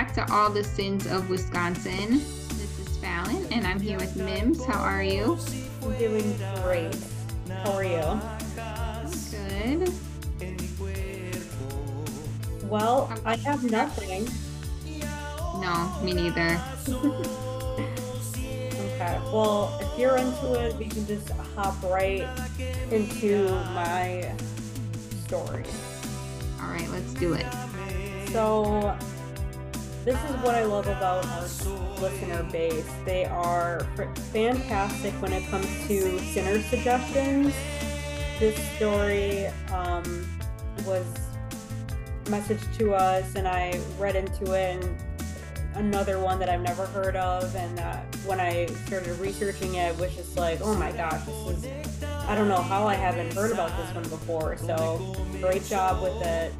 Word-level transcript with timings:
back 0.00 0.14
to 0.14 0.32
All 0.32 0.48
the 0.48 0.64
Sins 0.64 1.04
of 1.08 1.28
Wisconsin. 1.28 2.08
This 2.08 2.78
is 2.78 2.96
Fallon, 3.02 3.46
and 3.52 3.66
I'm 3.66 3.78
here 3.78 3.98
with 3.98 4.16
Mims. 4.16 4.64
How 4.64 4.80
are 4.80 5.02
you? 5.02 5.36
I'm 5.82 5.98
doing 5.98 6.38
great. 6.62 6.96
How 7.50 7.72
are 7.72 7.84
you? 7.84 8.18
Good. 9.30 9.92
Well, 12.62 13.12
I 13.26 13.36
have 13.36 13.62
nothing. 13.70 14.26
No, 15.60 15.92
me 16.02 16.14
neither. 16.14 16.58
okay. 18.88 19.20
Well, 19.30 19.78
if 19.82 19.98
you're 19.98 20.16
into 20.16 20.54
it, 20.54 20.76
we 20.76 20.86
can 20.86 21.06
just 21.06 21.28
hop 21.54 21.76
right 21.82 22.26
into 22.90 23.50
my 23.74 24.32
story. 25.26 25.64
All 26.62 26.70
right, 26.70 26.88
let's 26.88 27.12
do 27.12 27.34
it. 27.34 27.44
So, 28.28 28.96
this 30.04 30.16
is 30.24 30.36
what 30.36 30.54
I 30.54 30.64
love 30.64 30.86
about 30.86 31.26
our 31.26 31.42
listener 32.00 32.42
base. 32.44 32.90
They 33.04 33.26
are 33.26 33.80
fantastic 34.32 35.12
when 35.20 35.32
it 35.32 35.46
comes 35.50 35.66
to 35.88 36.18
sinner 36.20 36.60
suggestions. 36.62 37.54
This 38.38 38.56
story 38.76 39.46
um, 39.72 40.26
was 40.86 41.04
messaged 42.24 42.76
to 42.78 42.94
us, 42.94 43.34
and 43.34 43.46
I 43.46 43.78
read 43.98 44.16
into 44.16 44.52
it. 44.52 44.82
And 44.82 44.96
another 45.74 46.18
one 46.18 46.38
that 46.38 46.48
I've 46.48 46.62
never 46.62 46.86
heard 46.86 47.16
of, 47.16 47.54
and 47.54 47.76
that 47.76 48.04
when 48.24 48.40
I 48.40 48.66
started 48.86 49.18
researching 49.18 49.74
it, 49.74 49.98
was 49.98 50.14
just 50.14 50.36
like, 50.38 50.60
oh 50.62 50.74
my 50.74 50.92
gosh, 50.92 51.24
this 51.26 51.64
is. 51.64 52.04
I 52.26 52.34
don't 52.34 52.48
know 52.48 52.62
how 52.62 52.86
I 52.86 52.94
haven't 52.94 53.34
heard 53.34 53.50
about 53.50 53.76
this 53.76 53.94
one 53.94 54.04
before. 54.04 54.56
So, 54.56 55.16
great 55.40 55.64
job 55.64 56.02
with 56.02 56.22
it. 56.22 56.54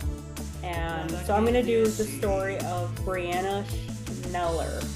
And 0.63 1.11
so 1.11 1.35
I'm 1.35 1.43
going 1.43 1.55
to 1.55 1.63
do 1.63 1.85
the 1.85 2.05
story 2.05 2.57
of 2.59 2.95
Brianna 3.05 3.65
Schneller. 4.05 4.87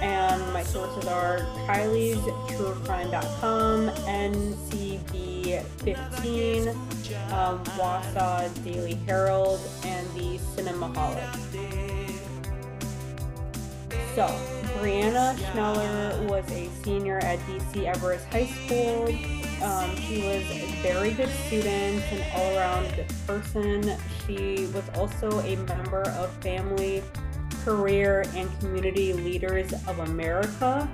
And 0.00 0.52
my 0.52 0.62
sources 0.62 1.06
are 1.06 1.40
Kylie's 1.66 2.20
TrueCrime.com, 2.52 3.88
NCB15, 4.06 6.68
um, 7.32 7.64
Wausau 7.64 8.64
Daily 8.64 8.94
Herald, 9.06 9.60
and 9.84 10.06
the 10.14 10.38
Cinemaholic. 10.54 11.34
So, 14.14 14.28
Brianna 14.78 15.34
Schneller 15.36 16.28
was 16.28 16.48
a 16.52 16.68
senior 16.84 17.18
at 17.18 17.40
DC 17.40 17.84
Everest 17.84 18.26
High 18.26 18.46
School 18.46 19.08
um, 19.62 19.96
she 19.96 20.22
was 20.22 20.42
a 20.50 20.66
very 20.82 21.10
good 21.12 21.30
student 21.46 22.02
and 22.12 22.24
all 22.34 22.56
around 22.56 22.94
good 22.94 23.12
person. 23.26 23.96
She 24.26 24.66
was 24.72 24.84
also 24.94 25.40
a 25.40 25.56
member 25.56 26.02
of 26.02 26.30
Family, 26.42 27.02
Career, 27.64 28.24
and 28.34 28.48
Community 28.60 29.12
Leaders 29.12 29.72
of 29.86 29.98
America. 29.98 30.88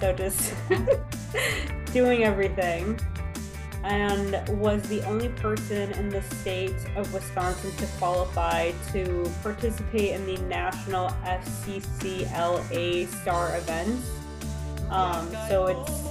So 0.00 0.12
just 0.12 0.54
doing 1.92 2.24
everything. 2.24 2.98
And 3.82 4.36
was 4.60 4.82
the 4.88 5.02
only 5.06 5.28
person 5.30 5.92
in 5.92 6.08
the 6.08 6.22
state 6.22 6.74
of 6.96 7.12
Wisconsin 7.14 7.70
to 7.76 7.86
qualify 7.98 8.72
to 8.92 9.30
participate 9.42 10.12
in 10.12 10.26
the 10.26 10.38
national 10.42 11.10
FCCLA 11.24 13.06
STAR 13.08 13.56
events. 13.56 14.10
Um, 14.90 15.28
so 15.48 15.66
it's 15.66 16.05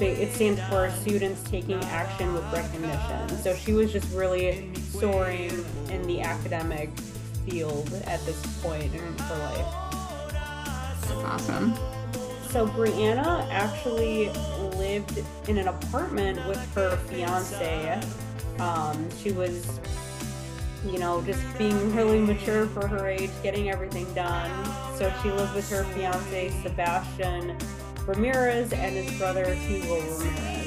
it 0.00 0.32
stands 0.32 0.60
for 0.68 0.90
Students 0.90 1.42
Taking 1.44 1.82
Action 1.84 2.32
with 2.34 2.44
Recognition. 2.52 3.28
So 3.38 3.54
she 3.54 3.72
was 3.72 3.92
just 3.92 4.12
really 4.12 4.70
soaring 4.74 5.64
in 5.90 6.06
the 6.06 6.20
academic 6.20 6.90
field 7.48 7.92
at 8.06 8.24
this 8.26 8.40
point 8.62 8.94
in 8.94 9.18
her 9.18 9.38
life. 9.38 9.86
Awesome. 11.24 11.74
So 12.50 12.66
Brianna 12.68 13.48
actually 13.50 14.28
lived 14.76 15.22
in 15.48 15.58
an 15.58 15.68
apartment 15.68 16.46
with 16.46 16.74
her 16.74 16.96
fiance. 17.08 18.00
Um, 18.58 19.08
she 19.18 19.32
was, 19.32 19.80
you 20.84 20.98
know, 20.98 21.22
just 21.22 21.42
being 21.58 21.94
really 21.94 22.20
mature 22.20 22.66
for 22.66 22.86
her 22.86 23.08
age, 23.08 23.30
getting 23.42 23.70
everything 23.70 24.12
done. 24.14 24.50
So 24.96 25.12
she 25.22 25.30
lived 25.30 25.54
with 25.54 25.68
her 25.70 25.84
fiance 25.94 26.50
Sebastian 26.62 27.56
Ramirez 28.06 28.72
and 28.72 28.94
his 28.94 29.18
brother 29.18 29.52
Hugo 29.54 30.00
Ramirez. 30.00 30.66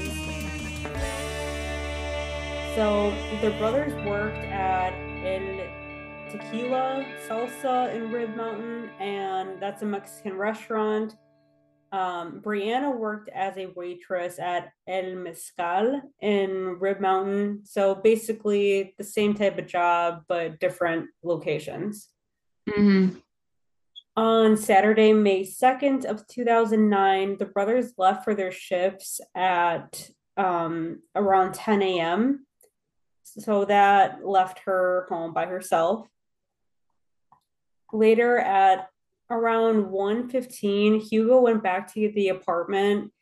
So 2.76 3.12
their 3.42 3.58
brothers 3.58 3.94
worked 4.06 4.38
at 4.38 4.94
El 5.24 5.70
Tequila 6.30 7.06
Salsa 7.28 7.96
in 7.96 8.12
Rib 8.12 8.36
Mountain, 8.36 8.90
and 9.00 9.62
that's 9.62 9.82
a 9.82 9.86
Mexican 9.86 10.38
restaurant. 10.38 11.16
Um, 11.92 12.42
Brianna 12.42 12.96
worked 12.96 13.30
as 13.30 13.58
a 13.58 13.68
waitress 13.76 14.38
at 14.38 14.72
El 14.88 15.16
Mezcal 15.16 16.02
in 16.22 16.78
Rib 16.80 17.00
Mountain. 17.00 17.62
So 17.64 17.96
basically 17.96 18.94
the 18.98 19.04
same 19.04 19.34
type 19.34 19.58
of 19.58 19.66
job, 19.66 20.24
but 20.28 20.60
different 20.60 21.08
locations. 21.24 22.10
Mm-hmm. 22.70 23.18
On 24.20 24.58
Saturday, 24.58 25.14
May 25.14 25.46
2nd 25.46 26.04
of 26.04 26.28
2009, 26.28 27.38
the 27.38 27.46
brothers 27.46 27.94
left 27.98 28.26
for 28.26 28.36
their 28.36 28.52
shifts 28.52 29.22
at 29.34 30.10
um, 30.36 31.02
around 31.16 31.54
10 31.54 31.82
a.m. 31.82 32.46
So 33.24 33.64
that 33.64 34.28
left 34.28 34.60
her 34.66 35.08
home 35.08 35.32
by 35.32 35.46
herself. 35.46 36.06
Later 37.94 38.38
at 38.38 38.90
around 39.30 39.86
1:15, 39.86 41.02
Hugo 41.10 41.40
went 41.40 41.64
back 41.64 41.94
to 41.94 42.12
the 42.14 42.28
apartment 42.28 43.14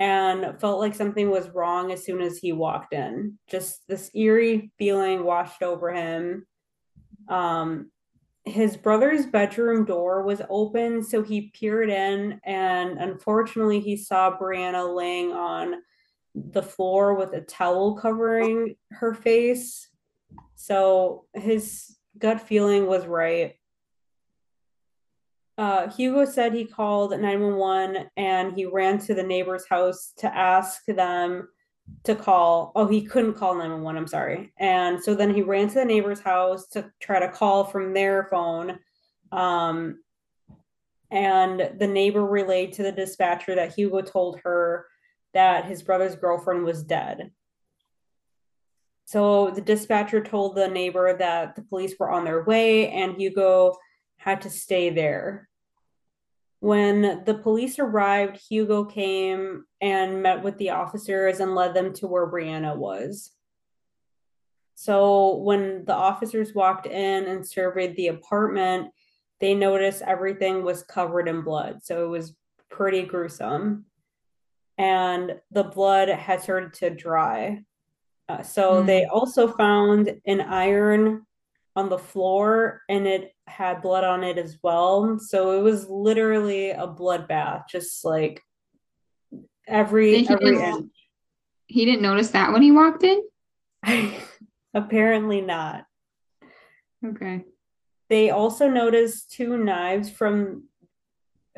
and 0.00 0.60
felt 0.60 0.80
like 0.80 0.96
something 0.96 1.30
was 1.30 1.48
wrong 1.50 1.92
as 1.92 2.04
soon 2.04 2.20
as 2.20 2.38
he 2.38 2.50
walked 2.50 2.92
in. 2.92 3.38
Just 3.48 3.86
this 3.86 4.10
eerie 4.16 4.72
feeling 4.78 5.22
washed 5.22 5.62
over 5.62 5.92
him. 5.92 6.44
Um, 7.28 7.92
his 8.50 8.76
brother's 8.76 9.26
bedroom 9.26 9.84
door 9.84 10.22
was 10.22 10.42
open, 10.50 11.02
so 11.02 11.22
he 11.22 11.50
peered 11.54 11.90
in, 11.90 12.40
and 12.44 12.98
unfortunately, 12.98 13.80
he 13.80 13.96
saw 13.96 14.36
Brianna 14.36 14.94
laying 14.94 15.32
on 15.32 15.76
the 16.34 16.62
floor 16.62 17.14
with 17.14 17.32
a 17.32 17.40
towel 17.40 17.96
covering 17.96 18.76
her 18.90 19.14
face. 19.14 19.88
So 20.54 21.26
his 21.34 21.96
gut 22.18 22.40
feeling 22.40 22.86
was 22.86 23.06
right. 23.06 23.54
Uh, 25.58 25.90
Hugo 25.90 26.24
said 26.24 26.54
he 26.54 26.64
called 26.64 27.10
911 27.10 28.08
and 28.16 28.54
he 28.54 28.64
ran 28.64 28.98
to 28.98 29.14
the 29.14 29.22
neighbor's 29.22 29.68
house 29.68 30.12
to 30.18 30.34
ask 30.34 30.84
them 30.86 31.48
to 32.04 32.14
call. 32.14 32.72
Oh, 32.74 32.86
he 32.86 33.02
couldn't 33.02 33.34
call 33.34 33.54
911, 33.54 33.96
I'm 33.96 34.06
sorry. 34.06 34.52
And 34.58 35.02
so 35.02 35.14
then 35.14 35.34
he 35.34 35.42
ran 35.42 35.68
to 35.68 35.74
the 35.74 35.84
neighbor's 35.84 36.20
house 36.20 36.66
to 36.68 36.90
try 37.00 37.20
to 37.20 37.28
call 37.28 37.64
from 37.64 37.92
their 37.92 38.24
phone. 38.30 38.78
Um, 39.32 40.00
and 41.10 41.72
the 41.78 41.86
neighbor 41.86 42.24
relayed 42.24 42.72
to 42.74 42.82
the 42.82 42.92
dispatcher 42.92 43.54
that 43.56 43.74
Hugo 43.74 44.00
told 44.00 44.40
her 44.44 44.86
that 45.34 45.64
his 45.64 45.82
brother's 45.82 46.16
girlfriend 46.16 46.64
was 46.64 46.82
dead. 46.82 47.32
So 49.04 49.50
the 49.50 49.60
dispatcher 49.60 50.22
told 50.22 50.54
the 50.54 50.68
neighbor 50.68 51.16
that 51.18 51.56
the 51.56 51.62
police 51.62 51.94
were 51.98 52.10
on 52.10 52.24
their 52.24 52.44
way 52.44 52.90
and 52.90 53.16
Hugo 53.16 53.76
had 54.18 54.42
to 54.42 54.50
stay 54.50 54.90
there. 54.90 55.48
When 56.60 57.24
the 57.24 57.34
police 57.34 57.78
arrived, 57.78 58.38
Hugo 58.48 58.84
came 58.84 59.64
and 59.80 60.22
met 60.22 60.42
with 60.42 60.58
the 60.58 60.70
officers 60.70 61.40
and 61.40 61.54
led 61.54 61.74
them 61.74 61.94
to 61.94 62.06
where 62.06 62.30
Brianna 62.30 62.76
was. 62.76 63.30
So 64.74 65.36
when 65.36 65.84
the 65.86 65.94
officers 65.94 66.54
walked 66.54 66.86
in 66.86 67.24
and 67.24 67.46
surveyed 67.46 67.96
the 67.96 68.08
apartment, 68.08 68.92
they 69.40 69.54
noticed 69.54 70.02
everything 70.02 70.62
was 70.62 70.82
covered 70.82 71.28
in 71.28 71.42
blood. 71.42 71.82
So 71.82 72.04
it 72.04 72.08
was 72.08 72.34
pretty 72.70 73.02
gruesome. 73.02 73.86
And 74.76 75.36
the 75.50 75.64
blood 75.64 76.08
had 76.08 76.42
started 76.42 76.74
to 76.74 76.90
dry. 76.90 77.64
Uh, 78.28 78.42
so 78.42 78.82
mm. 78.82 78.86
they 78.86 79.06
also 79.06 79.48
found 79.48 80.20
an 80.26 80.40
iron 80.42 81.26
on 81.74 81.88
the 81.88 81.98
floor 81.98 82.82
and 82.88 83.06
it 83.06 83.34
had 83.50 83.82
blood 83.82 84.04
on 84.04 84.24
it 84.24 84.38
as 84.38 84.58
well. 84.62 85.18
So 85.18 85.58
it 85.58 85.62
was 85.62 85.88
literally 85.88 86.70
a 86.70 86.86
bloodbath, 86.86 87.64
just 87.68 88.04
like 88.04 88.42
every 89.66 90.22
he 90.22 90.28
every 90.28 90.56
didn't, 90.56 90.90
He 91.66 91.84
didn't 91.84 92.02
notice 92.02 92.30
that 92.30 92.52
when 92.52 92.62
he 92.62 92.70
walked 92.70 93.02
in? 93.02 93.22
Apparently 94.74 95.40
not. 95.40 95.84
Okay. 97.04 97.44
They 98.08 98.30
also 98.30 98.68
noticed 98.68 99.30
two 99.32 99.56
knives 99.56 100.10
from 100.10 100.64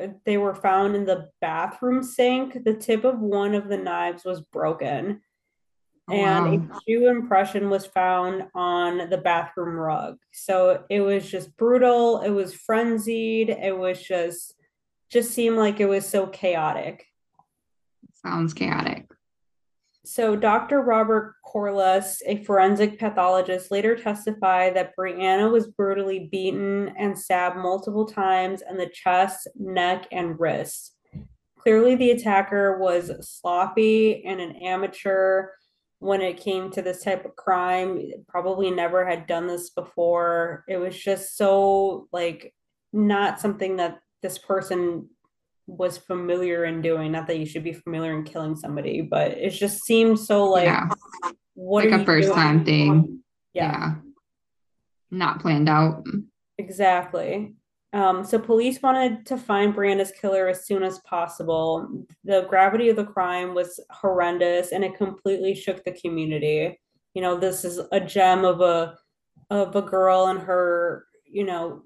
uh, 0.01 0.07
they 0.25 0.37
were 0.37 0.55
found 0.55 0.95
in 0.95 1.05
the 1.05 1.29
bathroom 1.41 2.03
sink. 2.03 2.63
The 2.63 2.73
tip 2.73 3.03
of 3.03 3.19
one 3.19 3.53
of 3.53 3.69
the 3.69 3.77
knives 3.77 4.23
was 4.23 4.41
broken. 4.41 5.21
Oh, 6.09 6.13
and 6.13 6.69
wow. 6.69 6.75
a 6.75 6.79
shoe 6.85 7.07
impression 7.07 7.69
was 7.69 7.85
found 7.85 8.43
on 8.53 9.09
the 9.09 9.17
bathroom 9.17 9.75
rug. 9.75 10.17
So 10.33 10.83
it 10.89 10.99
was 10.99 11.29
just 11.29 11.55
brutal, 11.55 12.21
it 12.21 12.29
was 12.29 12.53
frenzied, 12.53 13.49
it 13.49 13.77
was 13.77 14.01
just 14.01 14.55
just 15.09 15.31
seemed 15.31 15.57
like 15.57 15.79
it 15.79 15.85
was 15.85 16.07
so 16.07 16.27
chaotic. 16.27 17.05
Sounds 18.15 18.53
chaotic. 18.53 19.07
So, 20.05 20.35
Dr. 20.35 20.81
Robert 20.81 21.35
Corliss, 21.45 22.21
a 22.25 22.43
forensic 22.43 22.99
pathologist, 22.99 23.71
later 23.71 23.95
testified 23.95 24.75
that 24.75 24.93
Brianna 24.97 25.49
was 25.49 25.67
brutally 25.67 26.27
beaten 26.29 26.93
and 26.97 27.17
stabbed 27.17 27.55
multiple 27.55 28.05
times 28.05 28.61
in 28.69 28.75
the 28.75 28.89
chest, 28.89 29.47
neck, 29.55 30.07
and 30.11 30.37
wrist. 30.37 30.97
Clearly, 31.57 31.95
the 31.95 32.11
attacker 32.11 32.79
was 32.79 33.11
sloppy 33.21 34.25
and 34.25 34.41
an 34.41 34.57
amateur 34.57 35.51
when 36.03 36.21
it 36.21 36.37
came 36.41 36.69
to 36.71 36.81
this 36.81 37.03
type 37.03 37.25
of 37.25 37.35
crime. 37.35 37.99
Probably 38.27 38.69
never 38.69 39.05
had 39.05 39.27
done 39.27 39.47
this 39.47 39.69
before. 39.69 40.63
It 40.67 40.77
was 40.77 40.97
just 40.97 41.37
so, 41.37 42.07
like, 42.11 42.53
not 42.91 43.39
something 43.39 43.77
that 43.77 43.99
this 44.21 44.37
person 44.37 45.09
was 45.65 45.97
familiar 45.97 46.65
in 46.65 46.81
doing. 46.81 47.11
Not 47.11 47.27
that 47.27 47.39
you 47.39 47.45
should 47.45 47.63
be 47.63 47.73
familiar 47.73 48.17
in 48.17 48.23
killing 48.23 48.55
somebody, 48.55 49.01
but 49.01 49.31
it 49.31 49.51
just 49.51 49.83
seemed 49.83 50.19
so 50.19 50.45
like 50.45 50.65
yeah. 50.65 50.89
what 51.53 51.89
like 51.89 52.01
a 52.01 52.05
first 52.05 52.27
doing? 52.27 52.37
time 52.37 52.65
thing. 52.65 53.19
Yeah. 53.53 53.71
yeah. 53.71 53.95
Not 55.09 55.39
planned 55.39 55.69
out. 55.69 56.03
Exactly. 56.57 57.55
Um, 57.93 58.23
so 58.25 58.39
police 58.39 58.81
wanted 58.81 59.25
to 59.27 59.37
find 59.37 59.73
Brianna's 59.73 60.11
killer 60.11 60.47
as 60.47 60.65
soon 60.65 60.81
as 60.81 60.99
possible. 60.99 62.05
The 62.23 62.47
gravity 62.49 62.89
of 62.89 62.95
the 62.95 63.05
crime 63.05 63.53
was 63.53 63.79
horrendous 63.91 64.71
and 64.71 64.83
it 64.83 64.97
completely 64.97 65.53
shook 65.53 65.83
the 65.83 65.91
community. 65.91 66.79
You 67.13 67.21
know, 67.21 67.37
this 67.37 67.63
is 67.63 67.79
a 67.91 67.99
gem 67.99 68.43
of 68.45 68.61
a 68.61 68.97
of 69.51 69.75
a 69.75 69.81
girl 69.83 70.27
and 70.27 70.39
her, 70.39 71.05
you 71.25 71.45
know, 71.45 71.83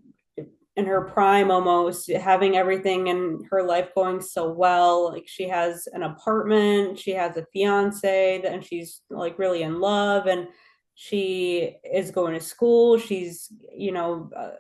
in 0.77 0.85
her 0.85 1.01
prime 1.01 1.51
almost 1.51 2.09
having 2.09 2.55
everything 2.55 3.07
in 3.07 3.43
her 3.49 3.63
life 3.63 3.89
going 3.95 4.21
so 4.21 4.49
well 4.49 5.11
like 5.11 5.27
she 5.27 5.49
has 5.49 5.87
an 5.93 6.03
apartment 6.03 6.99
she 6.99 7.09
has 7.11 7.35
a 7.35 7.45
fiance 7.51 8.43
and 8.43 8.63
she's 8.63 9.01
like 9.09 9.39
really 9.39 9.63
in 9.63 9.81
love 9.81 10.27
and 10.27 10.47
she 10.93 11.75
is 11.91 12.11
going 12.11 12.35
to 12.35 12.39
school 12.39 12.95
she's 12.99 13.51
you 13.75 13.91
know 13.91 14.29
uh, 14.37 14.51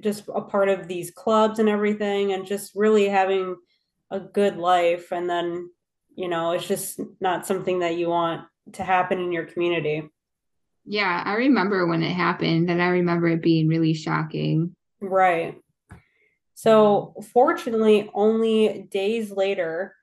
just 0.00 0.24
a 0.34 0.40
part 0.40 0.68
of 0.68 0.88
these 0.88 1.10
clubs 1.10 1.58
and 1.58 1.68
everything 1.68 2.32
and 2.32 2.46
just 2.46 2.72
really 2.74 3.08
having 3.08 3.56
a 4.10 4.20
good 4.20 4.56
life 4.56 5.12
and 5.12 5.28
then 5.28 5.70
you 6.14 6.28
know 6.28 6.52
it's 6.52 6.66
just 6.66 7.00
not 7.20 7.46
something 7.46 7.80
that 7.80 7.96
you 7.96 8.08
want 8.08 8.42
to 8.72 8.82
happen 8.82 9.18
in 9.18 9.32
your 9.32 9.44
community 9.44 10.08
yeah 10.84 11.22
i 11.26 11.34
remember 11.34 11.86
when 11.86 12.02
it 12.02 12.12
happened 12.12 12.70
and 12.70 12.82
i 12.82 12.88
remember 12.88 13.28
it 13.28 13.42
being 13.42 13.68
really 13.68 13.92
shocking 13.92 14.74
Right. 15.00 15.60
So, 16.54 17.14
fortunately, 17.32 18.10
only 18.14 18.88
days 18.90 19.30
later, 19.30 19.94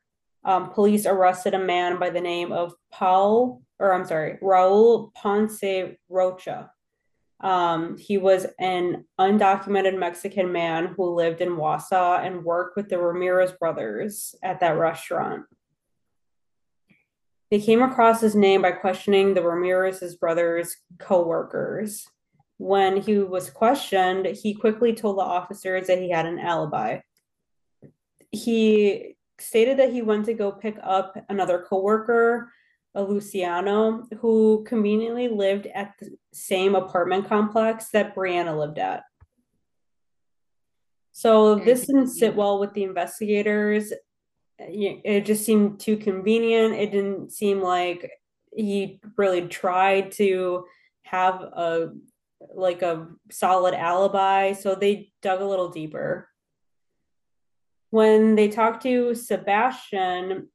um, 0.44 0.72
police 0.72 1.06
arrested 1.06 1.54
a 1.54 1.60
man 1.60 2.00
by 2.00 2.12
the 2.12 2.22
name 2.22 2.52
of 2.52 2.74
Paul, 2.92 3.62
or 3.80 3.94
I'm 3.94 4.06
sorry, 4.06 4.38
Raul 4.42 5.14
Ponce 5.14 5.98
Rocha. 6.08 6.72
Um, 7.42 7.98
he 7.98 8.18
was 8.18 8.48
an 8.60 9.06
undocumented 9.20 9.98
Mexican 9.98 10.52
man 10.52 10.94
who 10.96 11.14
lived 11.14 11.42
in 11.42 11.58
Wausau 11.58 12.26
and 12.26 12.44
worked 12.44 12.76
with 12.76 12.90
the 12.90 12.98
Ramirez 12.98 13.52
brothers 13.52 14.36
at 14.42 14.62
that 14.62 14.78
restaurant. 14.78 15.46
They 17.52 17.60
came 17.60 17.82
across 17.82 18.22
his 18.22 18.36
name 18.36 18.62
by 18.62 18.72
questioning 18.72 19.34
the 19.34 19.44
Ramirez 19.44 20.16
brothers' 20.16 20.78
co-workers 20.98 22.08
when 22.58 23.02
he 23.02 23.20
was 23.20 23.50
questioned, 23.50 24.26
he 24.28 24.54
quickly 24.54 24.94
told 24.94 25.18
the 25.18 25.24
officers 25.24 25.88
that 25.88 26.00
he 26.00 26.10
had 26.10 26.26
an 26.26 26.40
alibi. 26.40 27.00
He 28.32 29.18
stated 29.40 29.78
that 29.80 29.92
he 29.92 30.02
went 30.02 30.26
to 30.26 30.34
go 30.34 30.52
pick 30.52 30.78
up 30.82 31.18
another 31.28 31.66
coworker, 31.68 32.52
a 32.96 33.04
Luciano, 33.04 34.08
who 34.20 34.64
conveniently 34.66 35.28
lived 35.28 35.68
at 35.68 35.94
the 36.00 36.18
same 36.34 36.76
apartment 36.76 37.28
complex 37.28 37.90
that 37.90 38.16
Brianna 38.16 38.58
lived 38.58 38.80
at. 38.80 39.04
So 41.12 41.56
this 41.56 41.86
didn't 41.88 42.10
sit 42.10 42.36
well 42.36 42.60
with 42.60 42.74
the 42.74 42.84
investigators. 42.84 43.94
It 44.58 45.26
just 45.26 45.46
seemed 45.46 45.80
too 45.80 45.98
convenient. 45.98 46.76
It 46.76 46.92
didn't 46.92 47.32
seem 47.32 47.62
like 47.62 48.10
he 48.56 49.00
really 49.18 49.48
tried 49.48 50.12
to 50.14 50.66
have 51.04 51.42
a 51.42 51.92
like 52.54 52.82
a 52.82 53.08
solid 53.32 53.74
alibi. 53.74 54.54
So 54.54 54.76
they 54.76 55.12
dug 55.22 55.42
a 55.42 55.46
little 55.48 55.70
deeper. 55.70 56.30
When 57.90 58.36
they 58.36 58.50
talked 58.50 58.84
to 58.84 59.16
Sebastian, 59.16 60.50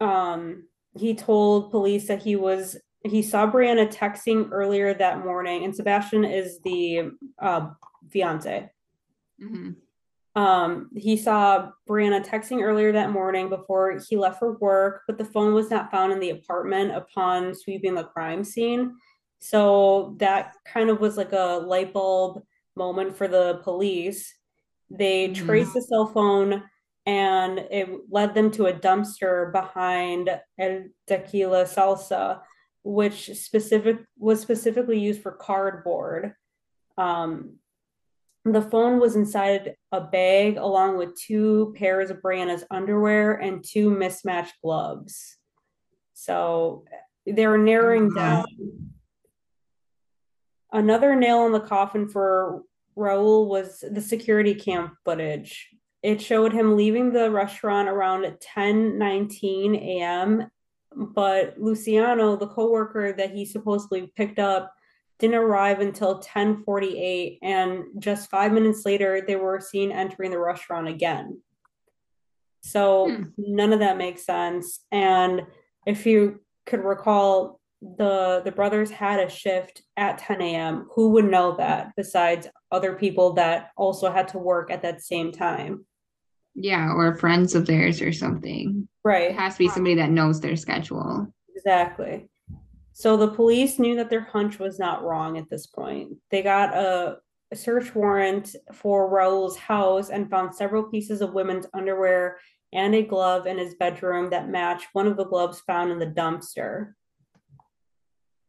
um, 0.00 0.68
he 0.96 1.14
told 1.14 1.70
police 1.70 2.08
that 2.08 2.22
he 2.22 2.36
was 2.36 2.76
he 3.02 3.22
saw 3.22 3.50
Brianna 3.50 3.90
texting 3.90 4.50
earlier 4.52 4.92
that 4.94 5.24
morning, 5.24 5.64
and 5.64 5.74
Sebastian 5.74 6.24
is 6.24 6.60
the 6.60 7.12
uh, 7.38 7.70
fiance. 8.10 8.70
Mm-hmm. 9.42 9.70
Um, 10.40 10.90
he 10.94 11.16
saw 11.16 11.70
Brianna 11.88 12.24
texting 12.24 12.62
earlier 12.62 12.92
that 12.92 13.10
morning 13.10 13.48
before 13.48 13.98
he 14.08 14.16
left 14.16 14.38
for 14.38 14.58
work, 14.58 15.02
but 15.06 15.18
the 15.18 15.24
phone 15.24 15.54
was 15.54 15.70
not 15.70 15.90
found 15.90 16.12
in 16.12 16.20
the 16.20 16.30
apartment 16.30 16.94
upon 16.94 17.54
sweeping 17.54 17.94
the 17.94 18.04
crime 18.04 18.44
scene. 18.44 18.96
So 19.40 20.14
that 20.18 20.54
kind 20.66 20.90
of 20.90 21.00
was 21.00 21.16
like 21.16 21.32
a 21.32 21.64
light 21.66 21.92
bulb 21.92 22.42
moment 22.76 23.16
for 23.16 23.26
the 23.26 23.60
police. 23.64 24.32
They 24.90 25.28
mm-hmm. 25.28 25.46
traced 25.46 25.72
the 25.74 25.82
cell 25.82 26.06
phone 26.06 26.62
and 27.06 27.58
it 27.58 27.88
led 28.10 28.34
them 28.34 28.50
to 28.52 28.66
a 28.66 28.72
dumpster 28.72 29.52
behind 29.52 30.30
El 30.58 30.84
Tequila 31.06 31.64
Salsa, 31.64 32.40
which 32.82 33.30
specific 33.34 33.98
was 34.18 34.40
specifically 34.40 34.98
used 34.98 35.22
for 35.22 35.32
cardboard. 35.32 36.34
Um, 36.98 37.56
the 38.44 38.62
phone 38.62 39.00
was 39.00 39.16
inside 39.16 39.74
a 39.92 40.00
bag 40.00 40.56
along 40.56 40.96
with 40.96 41.18
two 41.18 41.74
pairs 41.76 42.10
of 42.10 42.22
Brianna's 42.22 42.64
underwear 42.70 43.32
and 43.32 43.64
two 43.64 43.90
mismatched 43.90 44.54
gloves. 44.62 45.36
So 46.14 46.84
they 47.26 47.46
were 47.46 47.58
narrowing 47.58 48.10
down 48.14 48.46
Another 50.72 51.16
nail 51.16 51.46
in 51.46 51.52
the 51.52 51.60
coffin 51.60 52.08
for 52.08 52.62
Raul 52.96 53.48
was 53.48 53.82
the 53.88 54.00
security 54.00 54.54
cam 54.54 54.96
footage. 55.04 55.68
It 56.02 56.20
showed 56.20 56.52
him 56.52 56.76
leaving 56.76 57.12
the 57.12 57.30
restaurant 57.30 57.88
around 57.88 58.24
10:19 58.24 59.76
a.m., 59.76 60.50
but 60.94 61.60
Luciano, 61.60 62.36
the 62.36 62.48
coworker 62.48 63.12
that 63.12 63.30
he 63.30 63.44
supposedly 63.44 64.12
picked 64.16 64.38
up, 64.38 64.74
didn't 65.20 65.36
arrive 65.36 65.80
until 65.80 66.20
10:48 66.20 67.38
and 67.42 67.84
just 67.98 68.30
5 68.30 68.52
minutes 68.52 68.84
later 68.84 69.20
they 69.20 69.36
were 69.36 69.60
seen 69.60 69.92
entering 69.92 70.30
the 70.30 70.38
restaurant 70.38 70.88
again. 70.88 71.42
So 72.62 73.10
hmm. 73.10 73.24
none 73.36 73.72
of 73.72 73.80
that 73.80 73.98
makes 73.98 74.24
sense 74.24 74.80
and 74.90 75.42
if 75.86 76.06
you 76.06 76.40
could 76.66 76.84
recall 76.84 77.60
the 77.80 78.42
the 78.44 78.52
brothers 78.52 78.90
had 78.90 79.20
a 79.20 79.30
shift 79.30 79.82
at 79.96 80.18
10 80.18 80.42
a.m 80.42 80.86
who 80.94 81.08
would 81.10 81.24
know 81.24 81.56
that 81.56 81.92
besides 81.96 82.46
other 82.70 82.94
people 82.94 83.32
that 83.32 83.70
also 83.76 84.12
had 84.12 84.28
to 84.28 84.38
work 84.38 84.70
at 84.70 84.82
that 84.82 85.00
same 85.00 85.32
time 85.32 85.86
Yeah, 86.54 86.92
or 86.92 87.16
friends 87.16 87.54
of 87.54 87.66
theirs 87.66 88.02
or 88.02 88.12
something. 88.12 88.88
Right. 89.04 89.30
It 89.30 89.36
has 89.36 89.54
to 89.54 89.60
be 89.60 89.68
somebody 89.68 89.94
that 89.96 90.10
knows 90.10 90.40
their 90.40 90.56
schedule. 90.56 91.32
Exactly. 91.54 92.28
So 92.92 93.16
the 93.16 93.28
police 93.28 93.78
knew 93.78 93.96
that 93.96 94.10
their 94.10 94.24
hunch 94.24 94.58
was 94.58 94.78
not 94.78 95.02
wrong 95.02 95.38
at 95.38 95.48
this 95.48 95.66
point. 95.66 96.16
They 96.30 96.42
got 96.42 96.74
a, 96.74 97.18
a 97.50 97.56
search 97.56 97.94
warrant 97.94 98.54
for 98.72 99.08
Raul's 99.08 99.56
house 99.56 100.10
and 100.10 100.28
found 100.28 100.54
several 100.54 100.82
pieces 100.82 101.22
of 101.22 101.32
women's 101.32 101.66
underwear 101.72 102.38
and 102.72 102.94
a 102.94 103.02
glove 103.02 103.46
in 103.46 103.58
his 103.58 103.74
bedroom 103.74 104.30
that 104.30 104.48
matched 104.48 104.88
one 104.92 105.06
of 105.06 105.16
the 105.16 105.24
gloves 105.24 105.60
found 105.60 105.90
in 105.90 105.98
the 105.98 106.06
dumpster. 106.06 106.92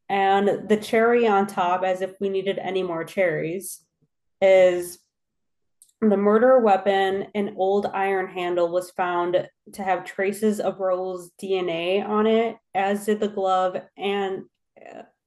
And 0.09 0.67
the 0.67 0.77
cherry 0.77 1.25
on 1.25 1.47
top, 1.47 1.83
as 1.83 2.01
if 2.01 2.11
we 2.19 2.27
needed 2.27 2.59
any 2.59 2.83
more 2.83 3.05
cherries, 3.05 3.81
is 4.41 4.99
the 6.01 6.17
murder 6.17 6.59
weapon, 6.59 7.27
an 7.35 7.53
old 7.57 7.85
iron 7.85 8.27
handle, 8.27 8.69
was 8.69 8.89
found 8.91 9.47
to 9.73 9.83
have 9.83 10.03
traces 10.03 10.59
of 10.59 10.79
Raul's 10.79 11.31
DNA 11.41 12.03
on 12.03 12.25
it, 12.25 12.57
as 12.73 13.05
did 13.05 13.19
the 13.19 13.27
glove 13.27 13.77
and 13.97 14.43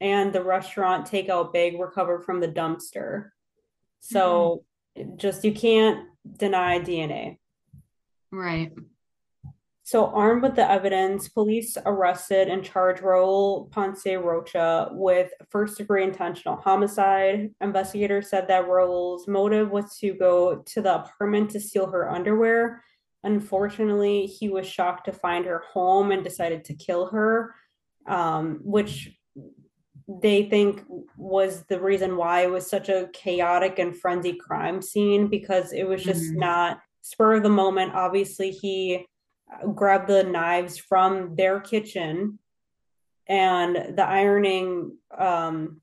and 0.01 0.33
the 0.33 0.43
restaurant 0.43 1.09
takeout 1.09 1.53
bag 1.53 1.81
recovered 1.81 2.25
from 2.25 2.41
the 2.41 2.49
dumpster. 2.49 3.31
So 4.01 4.65
mm-hmm. 4.99 5.17
just 5.17 5.45
you 5.45 5.53
can't 5.53 6.09
deny 6.37 6.81
DNA. 6.81 7.39
Right. 8.33 8.73
So, 9.87 10.07
armed 10.07 10.43
with 10.43 10.57
the 10.57 10.69
evidence, 10.69 11.29
police 11.29 11.77
arrested 11.85 12.49
and 12.49 12.65
charged 12.65 13.03
Raul 13.03 13.71
Ponce 13.71 14.07
Rocha 14.07 14.89
with 14.93 15.31
first 15.51 15.77
degree 15.77 16.03
intentional 16.03 16.57
homicide. 16.57 17.51
Investigators 17.61 18.31
said 18.31 18.49
that 18.49 18.67
Raul's 18.67 19.29
motive 19.29 19.71
was 19.71 19.99
to 19.99 20.15
go 20.15 20.63
to 20.65 20.81
the 20.81 20.95
apartment 20.95 21.51
to 21.51 21.61
steal 21.61 21.87
her 21.91 22.11
underwear. 22.11 22.83
Unfortunately, 23.25 24.25
he 24.25 24.49
was 24.49 24.67
shocked 24.67 25.05
to 25.05 25.13
find 25.13 25.45
her 25.45 25.65
home 25.71 26.13
and 26.13 26.25
decided 26.25 26.65
to 26.65 26.75
kill 26.75 27.09
her, 27.09 27.55
um, 28.07 28.61
which 28.63 29.11
they 30.09 30.45
think 30.45 30.83
was 31.19 31.63
the 31.65 31.79
reason 31.79 32.17
why 32.17 32.45
it 32.45 32.51
was 32.51 32.69
such 32.69 32.89
a 32.89 33.11
chaotic 33.13 33.79
and 33.79 33.95
frenzied 33.95 34.39
crime 34.39 34.81
scene 34.81 35.27
because 35.27 35.75
it 35.75 35.85
was 35.85 36.03
just 36.03 36.23
mm-hmm. 36.25 36.41
not 36.41 36.81
spur 37.03 37.35
of 37.35 37.43
the 37.43 37.51
moment. 37.51 37.93
Obviously, 37.95 38.51
he 38.51 39.07
grabbed 39.75 40.09
the 40.09 40.25
knives 40.25 40.79
from 40.79 41.37
their 41.37 41.61
kitchen 41.61 42.39
and 43.29 43.97
the 43.97 44.05
ironing 44.07 44.97
um 45.17 45.81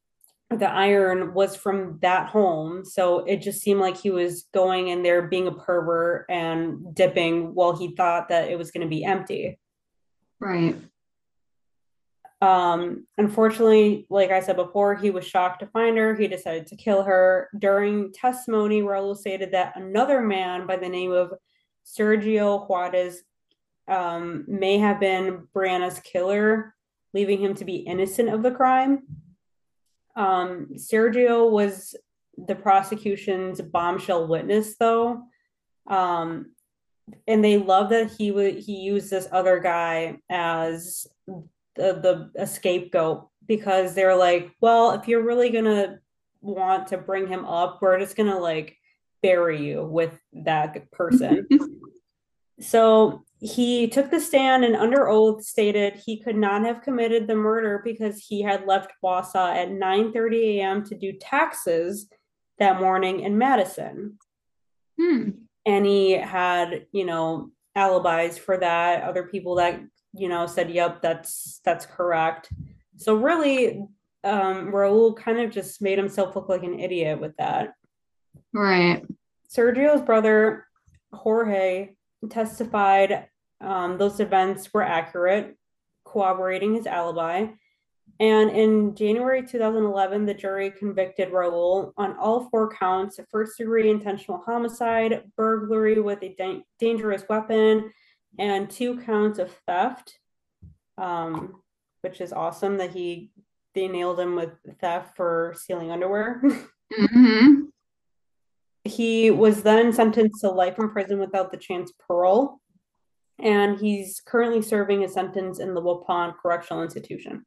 the 0.49 0.69
iron 0.69 1.33
was 1.33 1.55
from 1.55 1.97
that 2.01 2.27
home. 2.27 2.83
So 2.83 3.19
it 3.19 3.37
just 3.37 3.61
seemed 3.61 3.79
like 3.79 3.95
he 3.95 4.11
was 4.11 4.47
going 4.53 4.89
in 4.89 5.01
there 5.01 5.21
being 5.21 5.47
a 5.47 5.53
pervert 5.53 6.25
and 6.29 6.93
dipping 6.93 7.55
while 7.55 7.77
he 7.77 7.95
thought 7.95 8.27
that 8.29 8.49
it 8.49 8.57
was 8.57 8.69
going 8.69 8.81
to 8.81 8.89
be 8.89 9.05
empty. 9.05 9.57
Right. 10.39 10.75
Um 12.41 13.05
unfortunately 13.17 14.07
like 14.09 14.31
i 14.31 14.39
said 14.39 14.55
before 14.55 14.95
he 14.95 15.11
was 15.11 15.25
shocked 15.25 15.59
to 15.59 15.67
find 15.67 15.97
her. 15.97 16.15
He 16.15 16.27
decided 16.27 16.67
to 16.67 16.75
kill 16.75 17.03
her. 17.03 17.49
During 17.57 18.11
testimony 18.11 18.81
raul 18.81 19.15
stated 19.15 19.51
that 19.51 19.77
another 19.77 20.21
man 20.21 20.67
by 20.67 20.75
the 20.77 20.89
name 20.89 21.11
of 21.11 21.31
sergio 21.85 22.67
juarez 22.67 23.23
um, 23.87 24.45
may 24.47 24.77
have 24.77 24.99
been 24.99 25.47
Brianna's 25.53 25.99
killer, 25.99 26.75
leaving 27.13 27.41
him 27.41 27.55
to 27.55 27.65
be 27.65 27.77
innocent 27.77 28.29
of 28.29 28.43
the 28.43 28.51
crime. 28.51 29.03
Um, 30.15 30.69
Sergio 30.75 31.49
was 31.49 31.95
the 32.37 32.55
prosecution's 32.55 33.61
bombshell 33.61 34.27
witness, 34.27 34.75
though. 34.77 35.23
Um, 35.87 36.51
and 37.27 37.43
they 37.43 37.57
love 37.57 37.89
that 37.89 38.11
he 38.11 38.31
would 38.31 38.55
he 38.55 38.77
used 38.77 39.09
this 39.09 39.27
other 39.31 39.59
guy 39.59 40.19
as 40.29 41.07
the 41.75 42.29
the 42.35 42.45
scapegoat 42.45 43.27
because 43.47 43.93
they're 43.93 44.15
like, 44.15 44.51
well, 44.61 44.91
if 44.91 45.07
you're 45.07 45.23
really 45.23 45.49
gonna 45.49 45.99
want 46.41 46.87
to 46.87 46.97
bring 46.97 47.27
him 47.27 47.45
up, 47.45 47.79
we're 47.81 47.99
just 47.99 48.15
gonna 48.15 48.39
like 48.39 48.77
bury 49.21 49.65
you 49.65 49.83
with 49.83 50.17
that 50.33 50.91
person. 50.91 51.47
so 52.61 53.23
he 53.39 53.87
took 53.87 54.11
the 54.11 54.19
stand 54.19 54.63
and 54.63 54.75
under 54.75 55.09
oath 55.09 55.43
stated 55.43 55.95
he 55.95 56.19
could 56.19 56.35
not 56.35 56.63
have 56.63 56.83
committed 56.83 57.27
the 57.27 57.35
murder 57.35 57.81
because 57.83 58.19
he 58.19 58.41
had 58.41 58.67
left 58.67 58.91
Wausau 59.03 59.55
at 59.55 59.69
9:30 59.69 60.57
a.m. 60.57 60.83
to 60.85 60.95
do 60.95 61.13
taxes 61.13 62.07
that 62.59 62.79
morning 62.79 63.21
in 63.21 63.37
Madison. 63.37 64.19
Hmm. 64.99 65.29
And 65.65 65.85
he 65.85 66.11
had, 66.11 66.85
you 66.91 67.05
know, 67.05 67.51
alibis 67.75 68.37
for 68.37 68.57
that, 68.57 69.03
other 69.03 69.23
people 69.23 69.55
that, 69.55 69.81
you 70.13 70.29
know, 70.29 70.45
said, 70.45 70.69
"Yep, 70.69 71.01
that's 71.01 71.61
that's 71.65 71.87
correct." 71.87 72.51
So 72.97 73.15
really 73.15 73.83
um 74.23 74.71
Raul 74.71 75.17
kind 75.17 75.39
of 75.39 75.49
just 75.49 75.81
made 75.81 75.97
himself 75.97 76.35
look 76.35 76.47
like 76.47 76.63
an 76.63 76.79
idiot 76.79 77.19
with 77.19 77.35
that. 77.37 77.73
Right. 78.53 79.03
Sergio's 79.49 80.03
brother 80.03 80.67
Jorge 81.11 81.95
testified 82.29 83.27
um, 83.59 83.97
those 83.97 84.19
events 84.19 84.73
were 84.73 84.83
accurate, 84.83 85.57
corroborating 86.05 86.75
his 86.75 86.87
alibi. 86.87 87.47
And 88.19 88.51
in 88.51 88.95
January 88.95 89.45
2011, 89.45 90.25
the 90.25 90.33
jury 90.33 90.69
convicted 90.69 91.29
Raul 91.31 91.91
on 91.97 92.17
all 92.17 92.49
four 92.49 92.69
counts 92.69 93.17
of 93.17 93.27
first 93.29 93.57
degree 93.57 93.89
intentional 93.89 94.41
homicide, 94.45 95.23
burglary 95.35 95.99
with 95.99 96.21
a 96.21 96.35
da- 96.37 96.63
dangerous 96.79 97.23
weapon, 97.27 97.91
and 98.37 98.69
two 98.69 98.99
counts 99.01 99.39
of 99.39 99.51
theft, 99.65 100.19
um, 100.97 101.61
which 102.01 102.21
is 102.21 102.31
awesome 102.31 102.77
that 102.77 102.91
he 102.91 103.31
they 103.73 103.87
nailed 103.87 104.19
him 104.19 104.35
with 104.35 104.51
theft 104.79 105.15
for 105.15 105.53
stealing 105.57 105.91
underwear. 105.91 106.41
mm-hmm. 106.99 107.61
He 108.83 109.31
was 109.31 109.63
then 109.63 109.93
sentenced 109.93 110.41
to 110.41 110.49
life 110.49 110.79
in 110.79 110.89
prison 110.89 111.19
without 111.19 111.51
the 111.51 111.57
chance 111.57 111.91
parole 112.07 112.61
and 113.41 113.79
he's 113.79 114.21
currently 114.21 114.61
serving 114.61 115.03
a 115.03 115.09
sentence 115.09 115.59
in 115.59 115.73
the 115.73 115.81
Waupun 115.81 116.33
Correctional 116.41 116.83
Institution. 116.83 117.45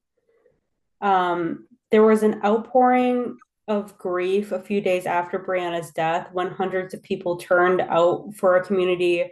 Um, 1.00 1.66
there 1.90 2.02
was 2.02 2.22
an 2.22 2.40
outpouring 2.44 3.36
of 3.68 3.96
grief 3.96 4.52
a 4.52 4.60
few 4.60 4.80
days 4.80 5.06
after 5.06 5.38
Brianna's 5.38 5.90
death 5.92 6.28
when 6.32 6.50
hundreds 6.50 6.92
of 6.92 7.02
people 7.02 7.36
turned 7.36 7.80
out 7.80 8.34
for 8.34 8.56
a 8.56 8.64
community 8.64 9.30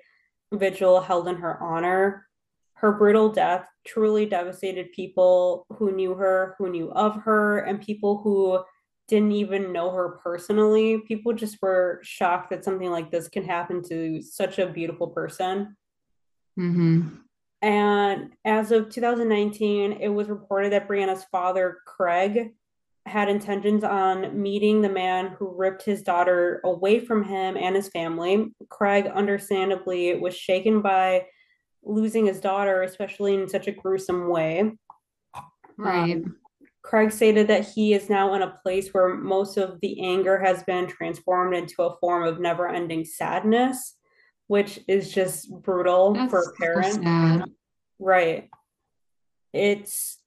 vigil 0.52 1.00
held 1.00 1.28
in 1.28 1.36
her 1.36 1.60
honor. 1.62 2.28
Her 2.74 2.92
brutal 2.92 3.30
death 3.30 3.66
truly 3.86 4.26
devastated 4.26 4.92
people 4.92 5.66
who 5.76 5.92
knew 5.92 6.14
her, 6.14 6.54
who 6.58 6.70
knew 6.70 6.90
of 6.92 7.16
her, 7.22 7.58
and 7.60 7.80
people 7.80 8.18
who 8.22 8.62
didn't 9.08 9.32
even 9.32 9.72
know 9.72 9.90
her 9.90 10.20
personally. 10.22 10.98
People 11.06 11.32
just 11.32 11.58
were 11.60 12.00
shocked 12.02 12.50
that 12.50 12.64
something 12.64 12.90
like 12.90 13.10
this 13.10 13.28
can 13.28 13.44
happen 13.44 13.82
to 13.88 14.22
such 14.22 14.58
a 14.58 14.66
beautiful 14.66 15.08
person. 15.08 15.76
Mm-hmm. 16.58 17.08
And 17.62 18.32
as 18.44 18.72
of 18.72 18.90
2019, 18.90 19.92
it 20.00 20.08
was 20.08 20.28
reported 20.28 20.72
that 20.72 20.88
Brianna's 20.88 21.24
father, 21.30 21.78
Craig, 21.86 22.52
had 23.06 23.28
intentions 23.28 23.84
on 23.84 24.40
meeting 24.40 24.80
the 24.80 24.88
man 24.88 25.28
who 25.38 25.54
ripped 25.56 25.84
his 25.84 26.02
daughter 26.02 26.60
away 26.64 27.00
from 27.00 27.24
him 27.24 27.56
and 27.56 27.74
his 27.74 27.88
family. 27.88 28.52
Craig, 28.68 29.06
understandably, 29.06 30.14
was 30.18 30.36
shaken 30.36 30.82
by 30.82 31.26
losing 31.84 32.26
his 32.26 32.40
daughter, 32.40 32.82
especially 32.82 33.34
in 33.34 33.48
such 33.48 33.66
a 33.66 33.72
gruesome 33.72 34.28
way. 34.28 34.72
Right. 35.76 36.16
Um, 36.16 36.36
Craig 36.82 37.12
stated 37.12 37.46
that 37.48 37.68
he 37.68 37.94
is 37.94 38.10
now 38.10 38.34
in 38.34 38.42
a 38.42 38.58
place 38.62 38.88
where 38.90 39.14
most 39.14 39.56
of 39.56 39.80
the 39.80 40.04
anger 40.04 40.38
has 40.38 40.62
been 40.64 40.86
transformed 40.86 41.54
into 41.54 41.82
a 41.82 41.96
form 41.98 42.24
of 42.24 42.40
never 42.40 42.68
ending 42.68 43.04
sadness 43.04 43.96
which 44.52 44.80
is 44.86 45.10
just 45.10 45.50
brutal 45.62 46.12
That's 46.12 46.30
for 46.30 46.42
a 46.42 46.52
parent. 46.60 47.02
So 47.02 47.44
right. 47.98 48.50
It's 49.54 50.18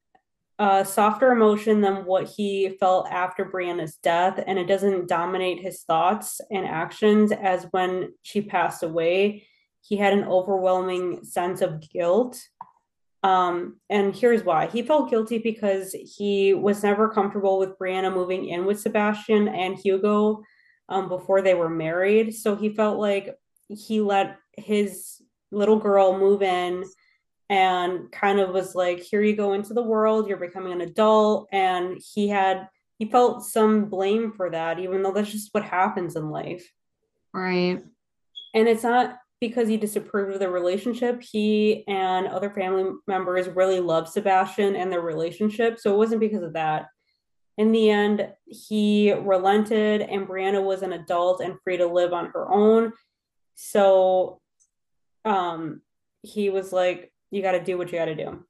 a 0.57 0.83
softer 0.83 1.31
emotion 1.31 1.81
than 1.81 2.05
what 2.05 2.27
he 2.27 2.75
felt 2.79 3.07
after 3.07 3.45
Brianna's 3.45 3.97
death, 3.97 4.43
and 4.47 4.57
it 4.57 4.65
doesn't 4.65 5.07
dominate 5.07 5.61
his 5.61 5.83
thoughts 5.83 6.41
and 6.49 6.65
actions 6.65 7.31
as 7.31 7.67
when 7.69 8.13
she 8.23 8.41
passed 8.41 8.81
away. 8.81 9.45
He 9.81 9.97
had 9.97 10.13
an 10.13 10.23
overwhelming 10.23 11.23
sense 11.23 11.61
of 11.61 11.87
guilt. 11.87 12.41
Um, 13.25 13.77
and 13.89 14.15
here's 14.15 14.43
why. 14.43 14.67
He 14.67 14.83
felt 14.83 15.09
guilty 15.09 15.39
because 15.39 15.93
he 15.93 16.53
was 16.53 16.83
never 16.83 17.09
comfortable 17.09 17.57
with 17.57 17.77
Brianna 17.79 18.13
moving 18.13 18.49
in 18.49 18.65
with 18.65 18.79
Sebastian 18.79 19.47
and 19.47 19.75
Hugo 19.75 20.43
um, 20.89 21.09
before 21.09 21.41
they 21.41 21.55
were 21.55 21.69
married. 21.69 22.35
So 22.35 22.55
he 22.55 22.69
felt 22.69 22.99
like 22.99 23.35
he 23.67 23.99
let 23.99 24.37
his 24.55 25.23
little 25.51 25.79
girl 25.79 26.19
move 26.19 26.43
in 26.43 26.83
and 27.49 28.11
kind 28.11 28.39
of 28.39 28.51
was 28.53 28.75
like 28.75 28.99
here 28.99 29.23
you 29.23 29.35
go 29.35 29.53
into 29.53 29.73
the 29.73 29.81
world. 29.81 30.27
You're 30.27 30.37
becoming 30.37 30.73
an 30.73 30.81
adult. 30.81 31.49
And 31.51 31.99
he 32.13 32.27
had 32.27 32.69
he 32.99 33.05
felt 33.05 33.43
some 33.43 33.85
blame 33.85 34.33
for 34.33 34.51
that 34.51 34.77
even 34.77 35.01
though 35.01 35.11
that's 35.11 35.31
just 35.31 35.51
what 35.51 35.63
happens 35.63 36.15
in 36.15 36.29
life. 36.29 36.71
Right. 37.33 37.83
And 38.53 38.67
it's 38.67 38.83
not 38.83 39.17
because 39.47 39.67
he 39.67 39.77
disapproved 39.77 40.33
of 40.33 40.39
the 40.39 40.49
relationship. 40.49 41.21
He 41.21 41.83
and 41.87 42.27
other 42.27 42.49
family 42.49 42.91
members 43.07 43.47
really 43.47 43.79
loved 43.79 44.09
Sebastian 44.09 44.75
and 44.75 44.91
their 44.91 45.01
relationship. 45.01 45.79
So 45.79 45.93
it 45.93 45.97
wasn't 45.97 46.21
because 46.21 46.43
of 46.43 46.53
that. 46.53 46.87
In 47.57 47.71
the 47.71 47.89
end, 47.89 48.27
he 48.45 49.13
relented, 49.13 50.01
and 50.01 50.27
Brianna 50.27 50.63
was 50.63 50.81
an 50.81 50.93
adult 50.93 51.41
and 51.41 51.57
free 51.63 51.77
to 51.77 51.87
live 51.87 52.11
on 52.11 52.27
her 52.27 52.51
own. 52.51 52.91
So 53.55 54.41
um, 55.23 55.81
he 56.21 56.49
was 56.49 56.73
like, 56.73 57.13
You 57.31 57.41
got 57.41 57.53
to 57.53 57.63
do 57.63 57.77
what 57.77 57.91
you 57.91 57.99
got 57.99 58.05
to 58.05 58.15
do. 58.15 58.45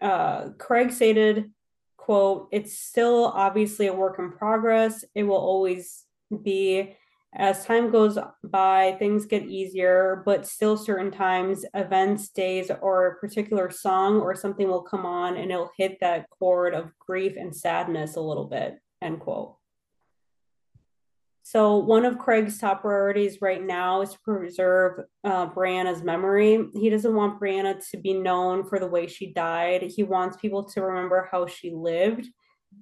Uh, 0.00 0.50
Craig 0.58 0.92
stated, 0.92 1.50
quote, 1.96 2.48
It's 2.52 2.78
still 2.78 3.24
obviously 3.24 3.88
a 3.88 3.94
work 3.94 4.18
in 4.18 4.30
progress. 4.30 5.04
It 5.14 5.24
will 5.24 5.36
always 5.36 6.04
be 6.44 6.96
as 7.34 7.64
time 7.64 7.90
goes 7.90 8.18
by, 8.44 8.94
things 8.98 9.24
get 9.24 9.44
easier, 9.44 10.22
but 10.26 10.46
still, 10.46 10.76
certain 10.76 11.10
times, 11.10 11.64
events, 11.74 12.28
days, 12.28 12.70
or 12.82 13.06
a 13.06 13.16
particular 13.16 13.70
song 13.70 14.20
or 14.20 14.34
something 14.34 14.68
will 14.68 14.82
come 14.82 15.06
on 15.06 15.36
and 15.38 15.50
it'll 15.50 15.70
hit 15.78 15.98
that 16.00 16.28
chord 16.28 16.74
of 16.74 16.90
grief 16.98 17.36
and 17.38 17.54
sadness 17.56 18.16
a 18.16 18.20
little 18.20 18.44
bit. 18.44 18.78
End 19.00 19.20
quote. 19.20 19.56
So, 21.42 21.78
one 21.78 22.04
of 22.04 22.18
Craig's 22.18 22.58
top 22.58 22.82
priorities 22.82 23.38
right 23.40 23.62
now 23.62 24.02
is 24.02 24.12
to 24.12 24.18
preserve 24.20 25.00
uh, 25.24 25.48
Brianna's 25.48 26.02
memory. 26.02 26.66
He 26.74 26.88
doesn't 26.90 27.14
want 27.14 27.40
Brianna 27.40 27.82
to 27.90 27.96
be 27.96 28.14
known 28.14 28.64
for 28.68 28.78
the 28.78 28.86
way 28.86 29.06
she 29.06 29.32
died. 29.32 29.82
He 29.82 30.02
wants 30.02 30.36
people 30.36 30.64
to 30.64 30.82
remember 30.82 31.28
how 31.30 31.46
she 31.46 31.70
lived. 31.70 32.26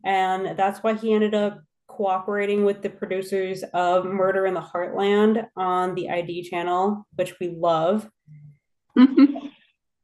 And 0.05 0.59
that's 0.59 0.81
why 0.81 0.95
he 0.95 1.13
ended 1.13 1.35
up 1.35 1.63
cooperating 1.97 2.65
with 2.65 2.83
the 2.83 2.91
producers 2.91 3.63
of 3.75 4.05
Murder 4.05 4.47
in 4.47 4.55
the 4.55 4.61
Heartland 4.61 5.47
on 5.57 5.95
the 5.95 6.09
ID 6.09 6.49
channel, 6.49 7.07
which 7.17 7.39
we 7.41 7.49
love. 7.51 8.09
Mm-hmm. 8.99 9.47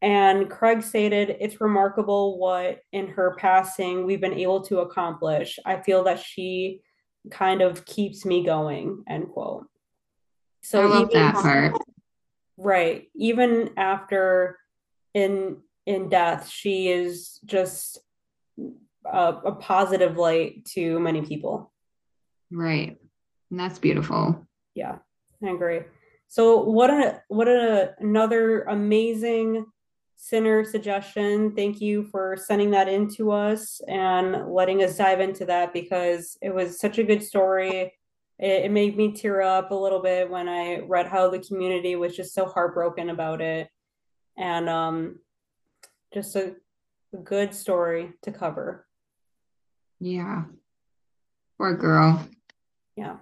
and 0.02 0.50
Craig 0.50 0.82
stated, 0.82 1.36
It's 1.40 1.60
remarkable 1.60 2.38
what 2.38 2.80
in 2.92 3.08
her 3.08 3.36
passing 3.38 4.04
we've 4.04 4.20
been 4.20 4.32
able 4.32 4.62
to 4.62 4.80
accomplish. 4.80 5.58
I 5.64 5.80
feel 5.80 6.04
that 6.04 6.20
she 6.20 6.82
kind 7.30 7.62
of 7.62 7.84
keeps 7.84 8.24
me 8.24 8.44
going, 8.44 9.02
end 9.08 9.28
quote. 9.30 9.66
So 10.62 10.82
I 10.82 10.86
love 10.86 11.10
that 11.12 11.34
part. 11.34 11.74
Right. 12.56 13.08
Even 13.14 13.70
after 13.76 14.58
in 15.14 15.58
in 15.86 16.08
death, 16.08 16.48
she 16.48 16.88
is 16.88 17.38
just 17.44 18.00
a, 19.06 19.28
a 19.44 19.52
positive 19.52 20.16
light 20.16 20.64
to 20.74 20.98
many 20.98 21.22
people. 21.22 21.72
Right. 22.50 22.98
And 23.50 23.60
that's 23.60 23.78
beautiful. 23.78 24.46
Yeah, 24.74 24.98
I 25.42 25.50
agree. 25.50 25.80
So 26.28 26.62
what 26.62 26.90
a 26.90 27.22
what 27.28 27.48
a 27.48 27.94
another 28.00 28.62
amazing 28.62 29.66
sinner 30.16 30.64
suggestion. 30.64 31.54
Thank 31.54 31.80
you 31.80 32.04
for 32.04 32.36
sending 32.36 32.70
that 32.72 32.88
in 32.88 33.08
to 33.14 33.30
us 33.30 33.80
and 33.86 34.52
letting 34.52 34.82
us 34.82 34.96
dive 34.96 35.20
into 35.20 35.44
that 35.46 35.72
because 35.72 36.36
it 36.42 36.52
was 36.52 36.80
such 36.80 36.98
a 36.98 37.04
good 37.04 37.22
story. 37.22 37.92
It, 38.38 38.64
it 38.64 38.70
made 38.72 38.96
me 38.96 39.12
tear 39.12 39.42
up 39.42 39.70
a 39.70 39.74
little 39.74 40.00
bit 40.02 40.28
when 40.28 40.48
I 40.48 40.80
read 40.80 41.06
how 41.06 41.30
the 41.30 41.38
community 41.38 41.96
was 41.96 42.16
just 42.16 42.34
so 42.34 42.46
heartbroken 42.46 43.10
about 43.10 43.40
it. 43.40 43.68
And 44.36 44.68
um 44.68 45.20
just 46.12 46.34
a, 46.34 46.54
a 47.12 47.18
good 47.18 47.54
story 47.54 48.12
to 48.22 48.32
cover. 48.32 48.86
Yeah. 50.00 50.44
Poor 51.58 51.74
girl. 51.74 52.26
Yeah. 52.96 53.16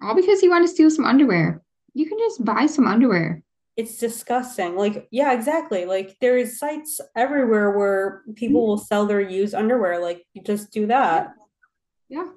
All 0.00 0.14
because 0.14 0.40
he 0.40 0.48
wanted 0.48 0.66
to 0.66 0.72
steal 0.72 0.90
some 0.90 1.04
underwear. 1.04 1.62
You 1.94 2.08
can 2.08 2.18
just 2.18 2.44
buy 2.44 2.66
some 2.66 2.86
underwear. 2.86 3.42
It's 3.76 3.98
disgusting. 3.98 4.76
Like, 4.76 5.08
yeah, 5.10 5.32
exactly. 5.32 5.84
Like 5.84 6.16
there 6.20 6.36
is 6.36 6.58
sites 6.58 7.00
everywhere 7.16 7.76
where 7.76 8.22
people 8.34 8.60
mm-hmm. 8.60 8.68
will 8.68 8.78
sell 8.78 9.06
their 9.06 9.20
used 9.20 9.54
underwear. 9.54 10.00
Like 10.00 10.24
you 10.34 10.42
just 10.42 10.72
do 10.72 10.86
that. 10.86 11.34
Yeah. 12.08 12.28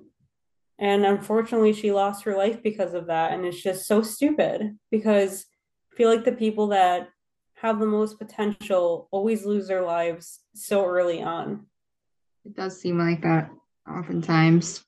And 0.80 1.06
unfortunately 1.06 1.74
she 1.74 1.92
lost 1.92 2.24
her 2.26 2.36
life 2.36 2.62
because 2.62 2.94
of 2.94 3.08
that. 3.08 3.34
And 3.34 3.46
it's 3.46 3.62
just 3.62 3.88
so 3.88 4.02
stupid 4.02 4.78
because 4.92 5.46
I 5.92 5.96
feel 5.96 6.10
like 6.10 6.26
the 6.26 6.32
people 6.32 6.68
that 6.68 7.10
have 7.56 7.80
the 7.80 7.86
most 7.86 8.20
potential 8.20 9.08
always 9.12 9.46
lose 9.46 9.68
their 9.68 9.84
lives 9.84 10.42
so 10.54 10.86
early 10.86 11.22
on. 11.22 11.66
It 12.46 12.56
does 12.56 12.80
seem 12.80 13.00
like 13.00 13.22
that 13.24 13.50
oftentimes 13.90 14.86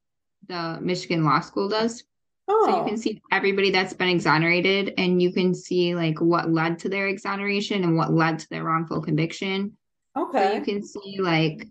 the 0.47 0.79
Michigan 0.81 1.23
Law 1.23 1.39
School 1.39 1.69
does. 1.69 2.03
Oh. 2.47 2.65
So 2.65 2.71
you 2.71 2.77
oh. 2.77 2.85
can 2.85 2.93
oh. 2.93 2.97
see 2.97 3.21
everybody 3.31 3.71
that's 3.71 3.93
been 3.93 4.09
exonerated 4.09 4.93
and 4.97 5.21
you 5.21 5.31
can 5.31 5.53
see 5.53 5.95
like 5.95 6.19
what 6.21 6.51
led 6.51 6.79
to 6.79 6.89
their 6.89 7.07
exoneration 7.07 7.83
and 7.83 7.97
what 7.97 8.13
led 8.13 8.39
to 8.39 8.49
their 8.49 8.63
wrongful 8.63 9.01
conviction. 9.01 9.77
Okay. 10.17 10.47
So 10.47 10.53
you 10.53 10.61
can 10.61 10.83
see 10.83 11.17
like 11.19 11.67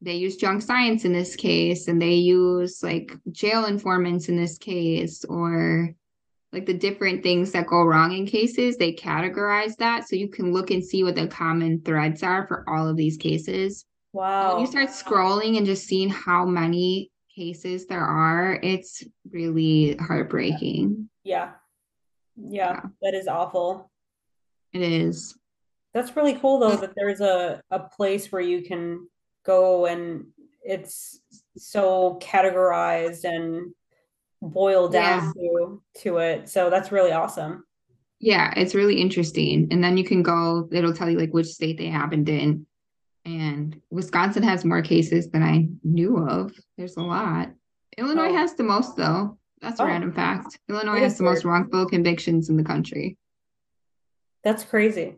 they 0.00 0.14
use 0.14 0.36
junk 0.36 0.62
science 0.62 1.04
in 1.04 1.12
this 1.12 1.34
case 1.34 1.88
and 1.88 2.00
they 2.00 2.14
use 2.14 2.82
like 2.82 3.16
jail 3.32 3.64
informants 3.64 4.28
in 4.28 4.36
this 4.36 4.58
case 4.58 5.24
or 5.24 5.90
like 6.52 6.66
the 6.66 6.74
different 6.74 7.22
things 7.22 7.50
that 7.52 7.66
go 7.66 7.82
wrong 7.82 8.12
in 8.12 8.26
cases 8.26 8.76
they 8.76 8.92
categorize 8.92 9.76
that 9.76 10.08
so 10.08 10.16
you 10.16 10.28
can 10.28 10.52
look 10.52 10.70
and 10.70 10.84
see 10.84 11.02
what 11.02 11.16
the 11.16 11.26
common 11.26 11.80
threads 11.80 12.22
are 12.22 12.46
for 12.46 12.64
all 12.68 12.88
of 12.88 12.96
these 12.96 13.16
cases 13.16 13.84
wow 14.12 14.52
when 14.52 14.60
you 14.60 14.66
start 14.66 14.88
scrolling 14.88 15.56
and 15.56 15.66
just 15.66 15.86
seeing 15.86 16.08
how 16.08 16.44
many 16.44 17.10
cases 17.38 17.86
there 17.86 18.04
are, 18.04 18.58
it's 18.62 19.04
really 19.30 19.96
heartbreaking. 19.96 21.08
Yeah. 21.22 21.52
Yeah, 22.36 22.72
yeah. 22.72 22.80
that 23.02 23.14
is 23.14 23.28
awful. 23.28 23.90
It 24.72 24.82
is. 24.82 25.38
That's 25.94 26.16
really 26.16 26.34
cool 26.34 26.58
though 26.58 26.76
that 26.76 26.94
there's 26.96 27.20
a, 27.20 27.62
a 27.70 27.80
place 27.80 28.30
where 28.30 28.42
you 28.42 28.62
can 28.62 29.08
go 29.44 29.86
and 29.86 30.26
it's 30.62 31.20
so 31.56 32.18
categorized 32.20 33.24
and 33.24 33.72
boiled 34.42 34.92
down 34.92 35.32
yeah. 35.36 35.42
to 35.42 35.82
to 36.02 36.18
it. 36.18 36.48
So 36.48 36.70
that's 36.70 36.92
really 36.92 37.12
awesome. 37.12 37.64
Yeah, 38.20 38.52
it's 38.56 38.74
really 38.74 39.00
interesting. 39.00 39.68
And 39.70 39.82
then 39.82 39.96
you 39.96 40.04
can 40.04 40.22
go, 40.22 40.68
it'll 40.72 40.92
tell 40.92 41.08
you 41.08 41.18
like 41.18 41.32
which 41.32 41.46
state 41.46 41.78
they 41.78 41.86
happened 41.86 42.28
in 42.28 42.66
and 43.28 43.80
Wisconsin 43.90 44.42
has 44.42 44.64
more 44.64 44.82
cases 44.82 45.30
than 45.30 45.42
I 45.42 45.68
knew 45.84 46.26
of. 46.26 46.52
There's 46.76 46.96
a 46.96 47.02
lot. 47.02 47.50
Illinois 47.98 48.30
oh. 48.30 48.34
has 48.34 48.54
the 48.54 48.62
most, 48.62 48.96
though. 48.96 49.38
That's 49.60 49.80
a 49.80 49.82
oh. 49.82 49.86
random 49.86 50.12
fact. 50.12 50.58
Illinois 50.68 51.00
has 51.00 51.18
the 51.18 51.24
weird. 51.24 51.34
most 51.34 51.44
wrongful 51.44 51.86
convictions 51.86 52.48
in 52.48 52.56
the 52.56 52.64
country. 52.64 53.18
That's 54.44 54.64
crazy. 54.64 55.16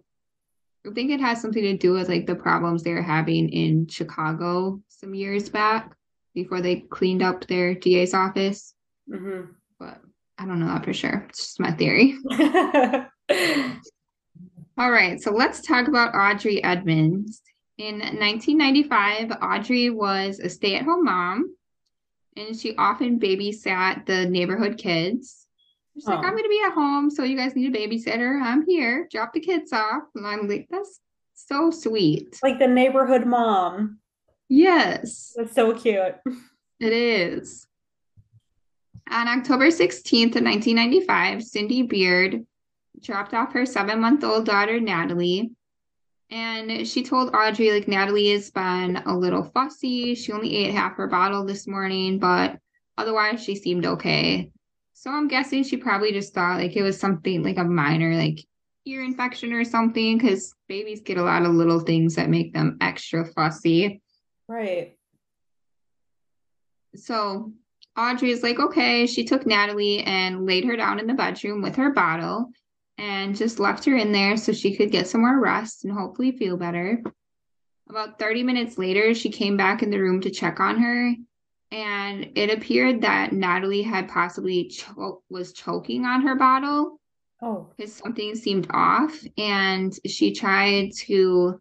I 0.86 0.90
think 0.92 1.10
it 1.10 1.20
has 1.20 1.40
something 1.40 1.62
to 1.62 1.76
do 1.76 1.92
with 1.92 2.08
like 2.08 2.26
the 2.26 2.34
problems 2.34 2.82
they 2.82 2.94
were 2.94 3.02
having 3.02 3.50
in 3.50 3.86
Chicago 3.86 4.80
some 4.88 5.14
years 5.14 5.48
back 5.48 5.94
before 6.34 6.60
they 6.62 6.76
cleaned 6.76 7.22
up 7.22 7.46
their 7.46 7.74
DA's 7.74 8.14
office. 8.14 8.74
Mm-hmm. 9.08 9.52
But 9.78 10.00
I 10.38 10.46
don't 10.46 10.58
know 10.58 10.68
that 10.68 10.84
for 10.84 10.94
sure. 10.94 11.26
It's 11.28 11.38
just 11.38 11.60
my 11.60 11.70
theory. 11.72 12.16
All 14.78 14.90
right, 14.90 15.20
so 15.20 15.32
let's 15.32 15.60
talk 15.60 15.86
about 15.88 16.14
Audrey 16.14 16.64
Edmunds. 16.64 17.42
In 17.80 18.00
1995, 18.00 19.38
Audrey 19.40 19.88
was 19.88 20.38
a 20.38 20.50
stay 20.50 20.76
at 20.76 20.84
home 20.84 21.02
mom 21.02 21.56
and 22.36 22.54
she 22.54 22.76
often 22.76 23.18
babysat 23.18 24.04
the 24.04 24.26
neighborhood 24.26 24.76
kids. 24.76 25.46
She's 25.94 26.06
oh. 26.06 26.10
like, 26.10 26.22
I'm 26.22 26.32
going 26.32 26.42
to 26.42 26.48
be 26.50 26.62
at 26.66 26.74
home, 26.74 27.08
so 27.08 27.22
you 27.22 27.38
guys 27.38 27.56
need 27.56 27.74
a 27.74 27.78
babysitter. 27.78 28.38
I'm 28.38 28.66
here. 28.66 29.08
Drop 29.10 29.32
the 29.32 29.40
kids 29.40 29.72
off. 29.72 30.02
And 30.14 30.26
I'm 30.26 30.46
like, 30.46 30.68
that's 30.70 31.00
so 31.34 31.70
sweet. 31.70 32.38
Like 32.42 32.58
the 32.58 32.66
neighborhood 32.66 33.24
mom. 33.24 33.98
Yes. 34.50 35.32
That's 35.34 35.54
so 35.54 35.72
cute. 35.72 36.16
It 36.80 36.92
is. 36.92 37.66
On 39.10 39.26
October 39.26 39.68
16th 39.68 40.36
of 40.36 40.44
1995, 40.44 41.42
Cindy 41.42 41.80
Beard 41.84 42.44
dropped 43.00 43.32
off 43.32 43.54
her 43.54 43.64
seven 43.64 44.00
month 44.00 44.22
old 44.22 44.44
daughter, 44.44 44.78
Natalie, 44.80 45.52
and 46.30 46.86
she 46.86 47.02
told 47.02 47.34
Audrey, 47.34 47.72
like, 47.72 47.88
Natalie 47.88 48.30
has 48.30 48.50
been 48.50 48.96
a 48.98 49.16
little 49.16 49.42
fussy. 49.42 50.14
She 50.14 50.32
only 50.32 50.56
ate 50.56 50.72
half 50.72 50.96
her 50.96 51.08
bottle 51.08 51.44
this 51.44 51.66
morning, 51.66 52.18
but 52.18 52.58
otherwise 52.96 53.42
she 53.42 53.56
seemed 53.56 53.84
okay. 53.84 54.50
So 54.92 55.10
I'm 55.10 55.28
guessing 55.28 55.64
she 55.64 55.76
probably 55.76 56.12
just 56.12 56.34
thought 56.34 56.58
like 56.58 56.76
it 56.76 56.82
was 56.82 57.00
something 57.00 57.42
like 57.42 57.56
a 57.56 57.64
minor 57.64 58.14
like 58.16 58.38
ear 58.84 59.02
infection 59.02 59.52
or 59.52 59.64
something 59.64 60.18
because 60.18 60.54
babies 60.68 61.00
get 61.00 61.16
a 61.16 61.22
lot 61.22 61.42
of 61.42 61.52
little 61.52 61.80
things 61.80 62.16
that 62.16 62.28
make 62.28 62.52
them 62.52 62.76
extra 62.80 63.24
fussy. 63.24 64.02
Right. 64.46 64.96
So 66.94 67.52
Audrey 67.96 68.30
is 68.30 68.42
like, 68.42 68.58
okay, 68.58 69.06
she 69.06 69.24
took 69.24 69.46
Natalie 69.46 70.02
and 70.02 70.46
laid 70.46 70.64
her 70.64 70.76
down 70.76 70.98
in 70.98 71.06
the 71.06 71.14
bedroom 71.14 71.62
with 71.62 71.76
her 71.76 71.92
bottle 71.92 72.50
and 73.00 73.34
just 73.34 73.58
left 73.58 73.84
her 73.86 73.96
in 73.96 74.12
there 74.12 74.36
so 74.36 74.52
she 74.52 74.76
could 74.76 74.92
get 74.92 75.08
some 75.08 75.22
more 75.22 75.40
rest 75.40 75.84
and 75.84 75.92
hopefully 75.92 76.32
feel 76.32 76.56
better. 76.56 77.02
About 77.88 78.20
30 78.20 78.44
minutes 78.44 78.78
later, 78.78 79.14
she 79.14 79.30
came 79.30 79.56
back 79.56 79.82
in 79.82 79.90
the 79.90 79.98
room 79.98 80.20
to 80.20 80.30
check 80.30 80.60
on 80.60 80.78
her 80.78 81.14
and 81.72 82.32
it 82.34 82.50
appeared 82.50 83.02
that 83.02 83.32
Natalie 83.32 83.82
had 83.82 84.08
possibly 84.08 84.68
cho- 84.68 85.22
was 85.30 85.52
choking 85.52 86.04
on 86.04 86.22
her 86.22 86.34
bottle. 86.34 87.00
Oh, 87.42 87.72
because 87.76 87.94
something 87.94 88.34
seemed 88.34 88.66
off, 88.70 89.18
and 89.38 89.96
she 90.04 90.34
tried 90.34 90.92
to 91.06 91.60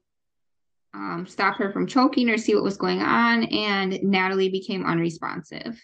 um, 0.93 1.25
stop 1.27 1.55
her 1.57 1.71
from 1.71 1.87
choking 1.87 2.29
or 2.29 2.37
see 2.37 2.53
what 2.53 2.63
was 2.63 2.77
going 2.77 3.01
on, 3.01 3.45
and 3.45 4.01
Natalie 4.03 4.49
became 4.49 4.85
unresponsive. 4.85 5.79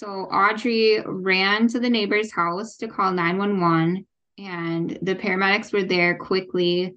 So 0.00 0.22
Audrey 0.32 1.02
ran 1.04 1.68
to 1.68 1.78
the 1.78 1.90
neighbor's 1.90 2.32
house 2.32 2.78
to 2.78 2.88
call 2.88 3.12
911, 3.12 4.06
and 4.38 4.98
the 5.02 5.14
paramedics 5.14 5.74
were 5.74 5.82
there 5.82 6.16
quickly 6.16 6.94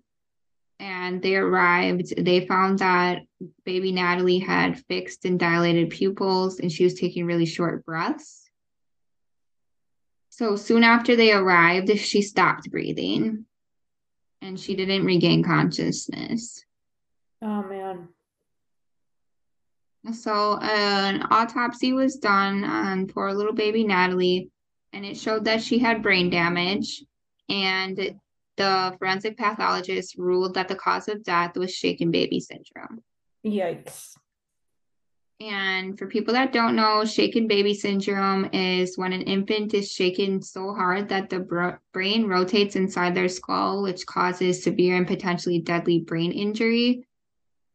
and 0.79 1.21
they 1.21 1.35
arrived. 1.35 2.13
They 2.17 2.47
found 2.47 2.79
that 2.79 3.23
baby 3.65 3.91
Natalie 3.91 4.39
had 4.39 4.79
fixed 4.85 5.25
and 5.25 5.37
dilated 5.37 5.89
pupils 5.89 6.61
and 6.61 6.71
she 6.71 6.85
was 6.85 6.93
taking 6.93 7.25
really 7.25 7.45
short 7.45 7.85
breaths. 7.85 8.49
So 10.29 10.55
soon 10.55 10.85
after 10.85 11.17
they 11.17 11.33
arrived, 11.33 11.89
she 11.99 12.21
stopped 12.21 12.71
breathing 12.71 13.45
and 14.41 14.57
she 14.57 14.77
didn't 14.77 15.03
regain 15.03 15.43
consciousness. 15.43 16.63
oh 17.41 17.63
man. 17.63 18.12
So 20.11 20.57
an 20.59 21.25
autopsy 21.31 21.93
was 21.93 22.17
done 22.17 22.65
um, 22.65 22.71
on 22.71 23.07
poor 23.07 23.33
little 23.33 23.53
baby 23.53 23.85
Natalie, 23.85 24.49
and 24.91 25.05
it 25.05 25.15
showed 25.15 25.45
that 25.45 25.63
she 25.63 25.79
had 25.79 26.03
brain 26.03 26.29
damage. 26.29 27.03
And 27.47 28.19
the 28.57 28.95
forensic 28.99 29.37
pathologist 29.37 30.17
ruled 30.17 30.55
that 30.55 30.67
the 30.67 30.75
cause 30.75 31.07
of 31.07 31.23
death 31.23 31.55
was 31.55 31.73
shaken 31.73 32.11
baby 32.11 32.39
syndrome. 32.39 33.01
Yikes. 33.45 34.15
And 35.39 35.97
for 35.97 36.07
people 36.07 36.33
that 36.35 36.53
don't 36.53 36.75
know, 36.75 37.03
shaken 37.03 37.47
baby 37.47 37.73
syndrome 37.73 38.49
is 38.53 38.97
when 38.97 39.13
an 39.13 39.23
infant 39.23 39.73
is 39.73 39.91
shaken 39.91 40.41
so 40.41 40.73
hard 40.73 41.09
that 41.09 41.29
the 41.29 41.39
bro- 41.39 41.77
brain 41.91 42.27
rotates 42.27 42.75
inside 42.75 43.15
their 43.15 43.27
skull, 43.27 43.83
which 43.83 44.05
causes 44.05 44.63
severe 44.63 44.95
and 44.95 45.07
potentially 45.07 45.59
deadly 45.59 45.99
brain 45.99 46.31
injury, 46.31 47.05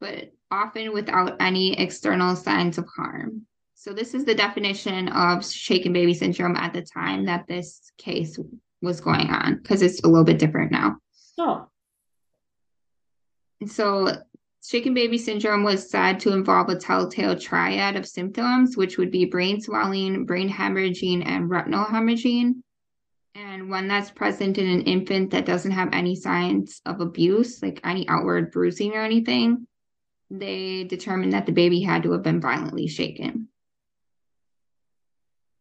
but 0.00 0.32
often 0.50 0.92
without 0.92 1.36
any 1.40 1.78
external 1.78 2.36
signs 2.36 2.78
of 2.78 2.86
harm. 2.96 3.46
So, 3.74 3.92
this 3.92 4.14
is 4.14 4.24
the 4.24 4.34
definition 4.34 5.08
of 5.08 5.46
shaken 5.46 5.92
baby 5.92 6.14
syndrome 6.14 6.56
at 6.56 6.72
the 6.72 6.82
time 6.82 7.26
that 7.26 7.46
this 7.46 7.92
case 7.96 8.38
was 8.82 9.00
going 9.00 9.30
on, 9.30 9.56
because 9.56 9.82
it's 9.82 10.00
a 10.00 10.08
little 10.08 10.24
bit 10.24 10.38
different 10.38 10.72
now. 10.72 10.96
Oh, 11.38 11.68
So, 13.66 14.08
shaken 14.64 14.94
baby 14.94 15.18
syndrome 15.18 15.62
was 15.62 15.88
said 15.88 16.20
to 16.20 16.32
involve 16.32 16.68
a 16.68 16.76
telltale 16.76 17.38
triad 17.38 17.96
of 17.96 18.06
symptoms, 18.06 18.76
which 18.76 18.98
would 18.98 19.10
be 19.10 19.24
brain 19.24 19.60
swelling, 19.60 20.26
brain 20.26 20.48
hemorrhaging, 20.48 21.24
and 21.26 21.48
retinal 21.48 21.84
hemorrhaging. 21.84 22.62
And 23.34 23.70
when 23.70 23.86
that's 23.86 24.10
present 24.10 24.58
in 24.58 24.68
an 24.68 24.82
infant 24.82 25.30
that 25.30 25.46
doesn't 25.46 25.70
have 25.70 25.90
any 25.92 26.16
signs 26.16 26.80
of 26.84 27.00
abuse, 27.00 27.62
like 27.62 27.80
any 27.84 28.08
outward 28.08 28.50
bruising 28.50 28.94
or 28.94 29.02
anything, 29.02 29.66
they 30.30 30.84
determined 30.84 31.32
that 31.32 31.46
the 31.46 31.52
baby 31.52 31.80
had 31.80 32.02
to 32.02 32.12
have 32.12 32.22
been 32.22 32.40
violently 32.40 32.86
shaken. 32.86 33.48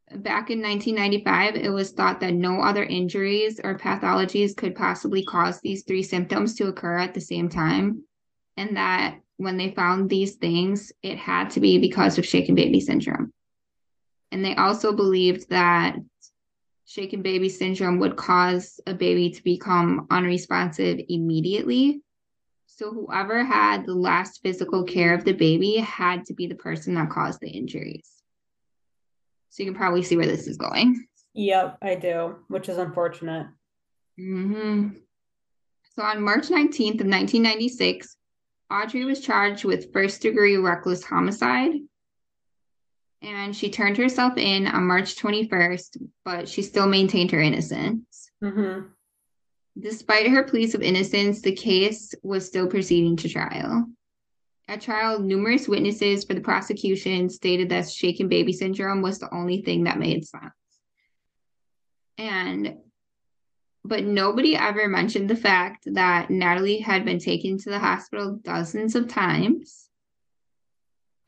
Back 0.10 0.50
in 0.50 0.62
1995, 0.62 1.56
it 1.56 1.70
was 1.70 1.92
thought 1.92 2.22
that 2.22 2.34
no 2.34 2.62
other 2.62 2.84
injuries 2.84 3.60
or 3.62 3.78
pathologies 3.78 4.56
could 4.56 4.76
possibly 4.76 5.24
cause 5.24 5.60
these 5.60 5.84
three 5.84 6.04
symptoms 6.04 6.56
to 6.56 6.68
occur 6.68 6.98
at 6.98 7.14
the 7.14 7.22
same 7.22 7.50
time. 7.50 8.04
And 8.56 8.78
that 8.78 9.20
when 9.36 9.58
they 9.58 9.72
found 9.72 10.10
these 10.10 10.36
things, 10.36 10.92
it 11.04 11.18
had 11.18 11.50
to 11.52 11.60
be 11.60 11.78
because 11.78 12.18
of 12.18 12.26
shaken 12.26 12.56
baby 12.56 12.80
syndrome. 12.80 13.34
And 14.32 14.44
they 14.44 14.56
also 14.56 14.94
believed 14.94 15.50
that 15.50 15.96
shaken 16.86 17.22
baby 17.22 17.50
syndrome 17.50 18.00
would 18.00 18.16
cause 18.16 18.80
a 18.88 18.94
baby 18.94 19.30
to 19.32 19.44
become 19.44 20.08
unresponsive 20.10 21.00
immediately. 21.10 22.02
So, 22.78 22.92
whoever 22.94 23.44
had 23.44 23.88
the 23.88 23.96
last 23.96 24.42
physical 24.44 24.84
care 24.84 25.16
of 25.16 25.26
the 25.26 25.34
baby 25.34 25.78
had 25.78 26.26
to 26.26 26.36
be 26.36 26.46
the 26.46 26.54
person 26.54 26.94
that 26.94 27.10
caused 27.10 27.40
the 27.40 27.50
injuries. 27.50 28.08
So 29.50 29.64
you 29.64 29.72
can 29.72 29.78
probably 29.78 30.04
see 30.04 30.16
where 30.16 30.28
this 30.28 30.46
is 30.46 30.58
going. 30.58 31.08
yep, 31.34 31.80
I 31.82 31.96
do, 31.96 32.36
which 32.50 32.70
is 32.70 32.78
unfortunate. 32.78 33.48
hmm 34.16 34.90
So 35.96 36.04
on 36.04 36.22
March 36.22 36.50
19th 36.50 37.02
of 37.02 37.08
1996, 37.08 38.16
Audrey 38.72 39.06
was 39.06 39.22
charged 39.22 39.66
with 39.66 39.92
first 39.92 40.22
degree 40.22 40.58
reckless 40.58 41.04
homicide. 41.04 41.72
And 43.24 43.56
she 43.56 43.72
turned 43.72 43.98
herself 43.98 44.38
in 44.38 44.68
on 44.68 44.84
March 44.84 45.16
21st, 45.16 45.98
but 46.24 46.48
she 46.48 46.62
still 46.62 46.86
maintained 46.86 47.32
her 47.32 47.42
innocence. 47.42 48.30
Mm-hmm. 48.44 48.90
Despite 49.80 50.30
her 50.30 50.44
pleas 50.44 50.74
of 50.74 50.82
innocence, 50.82 51.42
the 51.42 51.52
case 51.52 52.16
was 52.24 52.48
still 52.48 52.68
proceeding 52.68 53.16
to 53.18 53.30
trial. 53.30 53.88
At 54.68 54.82
trial, 54.82 55.20
numerous 55.20 55.68
witnesses 55.68 56.26
for 56.26 56.34
the 56.34 56.42
prosecution 56.42 57.30
stated 57.30 57.70
that 57.70 57.90
shaken 57.90 58.28
baby 58.28 58.54
syndrome 58.54 59.02
was 59.02 59.20
the 59.20 59.34
only 59.34 59.62
thing 59.62 59.84
that 59.84 60.00
made 60.00 60.26
sense. 60.26 60.54
And 62.18 62.78
but 63.86 64.04
nobody 64.04 64.56
ever 64.56 64.90
mentioned 64.90 65.30
the 65.30 65.36
fact 65.36 65.88
that 65.94 66.30
Natalie 66.30 66.80
had 66.80 67.06
been 67.06 67.20
taken 67.20 67.58
to 67.60 67.70
the 67.70 67.80
hospital 67.80 68.38
dozens 68.44 68.96
of 68.96 69.08
times. 69.08 69.88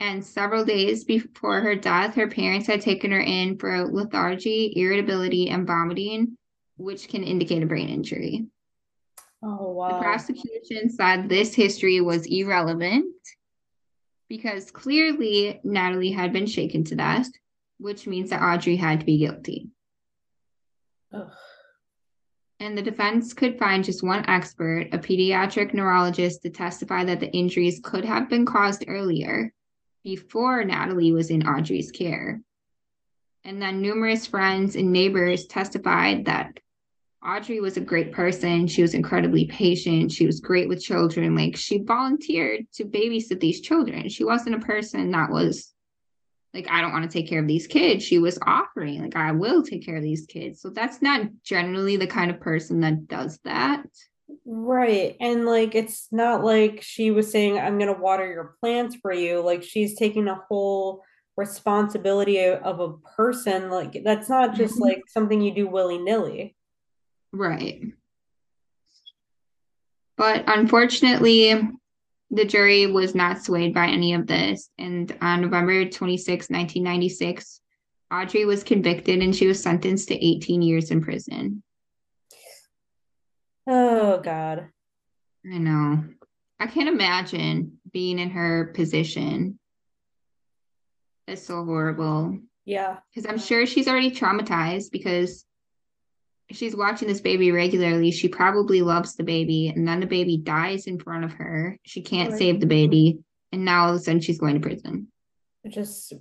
And 0.02 0.26
several 0.26 0.66
days 0.66 1.06
before 1.06 1.62
her 1.62 1.76
death, 1.76 2.16
her 2.16 2.28
parents 2.28 2.68
had 2.68 2.82
taken 2.82 3.12
her 3.12 3.22
in 3.22 3.58
for 3.58 3.88
lethargy, 3.88 4.74
irritability, 4.76 5.50
and 5.50 5.66
vomiting, 5.66 6.38
which 6.80 7.10
can 7.10 7.24
indicate 7.24 7.62
a 7.62 7.65
brain 7.65 7.89
injury. 7.89 8.48
Oh 9.44 9.88
The 9.88 10.00
prosecution 10.00 10.89
said 10.89 11.30
this 11.30 11.54
history 11.54 12.02
was 12.02 12.26
irrelevant 12.26 13.15
because 14.28 14.72
clearly 14.72 15.60
Natalie 15.63 16.12
had 16.12 16.34
been 16.34 16.46
shaken 16.46 16.84
to 16.86 16.96
death, 16.96 17.30
which 17.78 18.08
means 18.08 18.30
that 18.30 18.42
Audrey 18.42 18.76
had 18.76 19.02
to 19.02 19.06
be 19.06 19.18
guilty. 19.18 19.70
Ugh. 21.13 21.32
And 22.62 22.78
the 22.78 22.82
defense 22.82 23.34
could 23.34 23.58
find 23.58 23.84
just 23.84 24.04
one 24.04 24.30
expert, 24.30 24.89
a 24.92 24.98
pediatric 24.98 25.74
neurologist, 25.74 26.42
to 26.42 26.50
testify 26.50 27.06
that 27.06 27.22
the 27.22 27.32
injuries 27.32 27.80
could 27.82 28.04
have 28.04 28.30
been 28.30 28.46
caused 28.46 28.84
earlier 28.88 29.54
before 30.04 30.65
Natalie 30.65 31.13
was 31.13 31.30
in 31.30 31.48
Audrey's 31.48 31.92
care. 31.92 32.42
And 33.46 33.62
then 33.62 33.82
numerous 33.82 34.26
friends 34.26 34.76
and 34.76 34.92
neighbors 34.92 35.46
testified 35.46 36.26
that 36.26 36.60
Audrey 37.25 37.60
was 37.60 37.75
a 37.75 37.82
great 37.82 38.13
person. 38.13 38.65
She 38.67 38.82
was 38.82 38.93
incredibly 38.93 39.45
patient. 39.45 40.12
She 40.12 40.25
was 40.25 40.39
great 40.39 40.69
with 40.69 40.82
children. 40.82 41.36
Like 41.36 41.58
she 41.58 41.79
volunteered 41.79 42.65
to 42.73 42.86
babysit 42.86 43.39
these 43.39 43.60
children. 43.62 44.08
She 44.08 44.23
wasn't 44.23 44.55
a 44.55 44.65
person 44.65 45.12
that 45.12 45.29
was 45.29 45.73
like, 46.53 46.67
I 46.71 46.82
don't 46.82 46.93
want 46.93 47.03
to 47.03 47.15
take 47.15 47.29
care 47.29 47.41
of 47.41 47.47
these 47.47 47.67
kids. 47.67 48.03
She 48.03 48.17
was 48.19 48.39
offering, 48.45 49.03
like, 49.03 49.15
I 49.15 49.34
will 49.34 49.62
take 49.63 49.86
care 49.86 49.97
of 49.97 50.01
these 50.01 50.25
kids. 50.25 50.62
So 50.62 50.69
that's 50.69 51.01
not 51.01 51.27
generally 51.43 51.97
the 51.97 52.08
kind 52.08 52.32
of 52.32 52.39
person 52.39 52.79
that 52.79 53.08
does 53.08 53.38
that. 53.43 53.86
Right. 54.45 55.15
And 55.19 55.45
like 55.45 55.75
it's 55.75 56.08
not 56.12 56.43
like 56.43 56.82
she 56.82 57.12
was 57.12 57.29
saying, 57.32 57.60
I'm 57.60 57.77
gonna 57.77 57.99
water 57.99 58.25
your 58.25 58.55
plants 58.62 58.95
for 59.01 59.12
you. 59.12 59.41
Like 59.41 59.63
she's 59.63 59.97
taking 59.97 60.27
a 60.27 60.41
whole 60.47 61.03
responsibility 61.36 62.43
of, 62.43 62.79
a 62.79 62.93
person. 63.15 63.69
Like 63.69 64.03
that's 64.03 64.29
not 64.29 64.55
just 64.55 64.75
Mhm. 64.75 64.82
like 64.82 65.03
something 65.08 65.41
you 65.41 65.53
do 65.53 65.67
willy-nilly. 65.67 66.55
Right. 67.32 67.82
But 70.18 70.44
unfortunately, 70.48 71.62
the 72.32 72.46
jury 72.46 72.88
was 72.88 73.15
not 73.15 73.44
swayed 73.44 73.74
by 73.74 73.88
any 73.88 74.13
of 74.13 74.28
this. 74.28 74.70
And 74.78 75.15
on 75.22 75.42
November 75.42 75.89
26, 75.89 76.50
1996, 76.50 77.62
Audrey 78.12 78.46
was 78.46 78.63
convicted 78.63 79.22
and 79.22 79.36
she 79.36 79.48
was 79.48 79.62
sentenced 79.62 80.08
to 80.10 80.15
18 80.15 80.62
years 80.62 80.92
in 80.92 81.02
prison. 81.02 81.63
Oh 83.68 84.20
God. 84.20 84.70
I 85.46 85.58
know. 85.58 86.04
I 86.60 86.68
can't 86.68 86.89
imagine 86.89 87.80
being 87.92 88.20
in 88.20 88.32
her 88.32 88.74
position. 88.76 89.60
It's 91.28 91.44
so 91.44 91.63
horrible. 91.63 92.39
Yeah. 92.65 92.98
Because 93.13 93.30
I'm 93.30 93.39
sure 93.39 93.65
she's 93.65 93.88
already 93.88 94.12
traumatized 94.12 94.92
because 94.92 95.46
she's 96.52 96.76
watching 96.76 97.08
this 97.08 97.22
baby 97.22 97.52
regularly. 97.52 98.12
She 98.12 98.28
probably 98.28 98.82
loves 98.82 99.16
the 99.16 99.24
baby, 99.24 99.70
and 99.70 99.88
then 99.88 100.00
the 100.00 100.06
baby 100.06 100.38
dies 100.38 100.88
in 100.88 101.00
front 101.00 101.24
of 101.24 101.34
her. 101.34 101.78
She 101.84 102.02
can't 102.02 102.38
save 102.38 102.60
the 102.60 102.66
baby, 102.66 103.20
and 103.52 103.66
now 103.66 103.86
all 103.86 103.90
of 103.92 103.96
a 103.96 104.00
sudden 104.00 104.22
she's 104.22 104.40
going 104.40 104.56
to 104.56 104.60
prison. 104.60 105.08
Just 105.68 106.14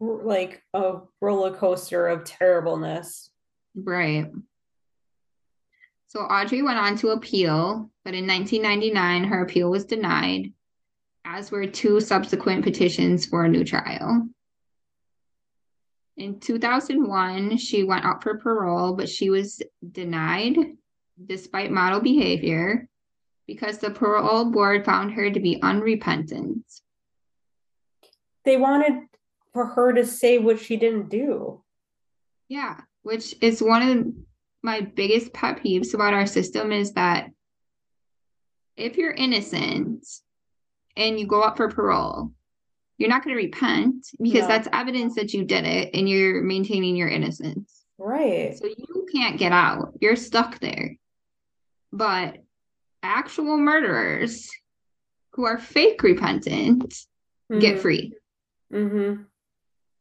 like 0.00 0.62
a 0.74 0.98
roller 1.20 1.54
coaster 1.54 2.08
of 2.08 2.24
terribleness. 2.24 3.30
Right. 3.74 4.30
So 6.08 6.20
Audrey 6.20 6.62
went 6.62 6.78
on 6.78 6.96
to 6.98 7.10
appeal, 7.10 7.90
but 8.04 8.14
in 8.14 8.26
1999, 8.26 9.24
her 9.24 9.42
appeal 9.42 9.70
was 9.70 9.84
denied, 9.84 10.52
as 11.24 11.52
were 11.52 11.66
two 11.66 12.00
subsequent 12.00 12.64
petitions 12.64 13.26
for 13.26 13.44
a 13.44 13.48
new 13.48 13.62
trial. 13.62 14.28
In 16.20 16.38
2001, 16.38 17.56
she 17.56 17.82
went 17.82 18.04
out 18.04 18.22
for 18.22 18.36
parole, 18.36 18.92
but 18.92 19.08
she 19.08 19.30
was 19.30 19.62
denied 19.90 20.54
despite 21.24 21.70
model 21.70 22.00
behavior 22.00 22.86
because 23.46 23.78
the 23.78 23.90
parole 23.90 24.50
board 24.50 24.84
found 24.84 25.14
her 25.14 25.30
to 25.30 25.40
be 25.40 25.62
unrepentant. 25.62 26.62
They 28.44 28.58
wanted 28.58 29.06
for 29.54 29.64
her 29.64 29.94
to 29.94 30.04
say 30.04 30.36
what 30.36 30.60
she 30.60 30.76
didn't 30.76 31.08
do. 31.08 31.62
Yeah, 32.50 32.76
which 33.00 33.34
is 33.40 33.62
one 33.62 33.88
of 33.88 34.06
my 34.62 34.82
biggest 34.82 35.32
pet 35.32 35.64
peeves 35.64 35.94
about 35.94 36.12
our 36.12 36.26
system 36.26 36.70
is 36.70 36.92
that 36.92 37.30
if 38.76 38.98
you're 38.98 39.10
innocent 39.10 40.06
and 40.98 41.18
you 41.18 41.26
go 41.26 41.40
up 41.40 41.56
for 41.56 41.70
parole, 41.70 42.32
you're 43.00 43.08
not 43.08 43.24
going 43.24 43.34
to 43.34 43.42
repent 43.42 44.06
because 44.22 44.42
No. 44.42 44.48
that's 44.48 44.68
evidence 44.74 45.14
that 45.14 45.32
you 45.32 45.42
did 45.44 45.64
it 45.64 45.90
and 45.94 46.06
you're 46.08 46.42
maintaining 46.42 46.94
your 46.96 47.08
innocence. 47.08 47.82
Right. 47.98 48.56
So 48.56 48.66
you 48.66 49.06
can't 49.12 49.38
get 49.38 49.52
out. 49.52 49.94
You're 50.00 50.16
stuck 50.16 50.60
there. 50.60 50.96
But 51.92 52.36
actual 53.02 53.56
murderers 53.56 54.50
who 55.32 55.46
are 55.46 55.58
fake 55.58 56.02
repentant 56.02 56.94
get 57.58 57.80
free. 57.80 58.12
Mm-hmm. 58.72 59.22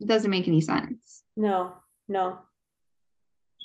It 0.01 0.07
doesn't 0.07 0.29
make 0.29 0.47
any 0.47 0.61
sense. 0.61 1.23
No, 1.37 1.73
no. 2.09 2.39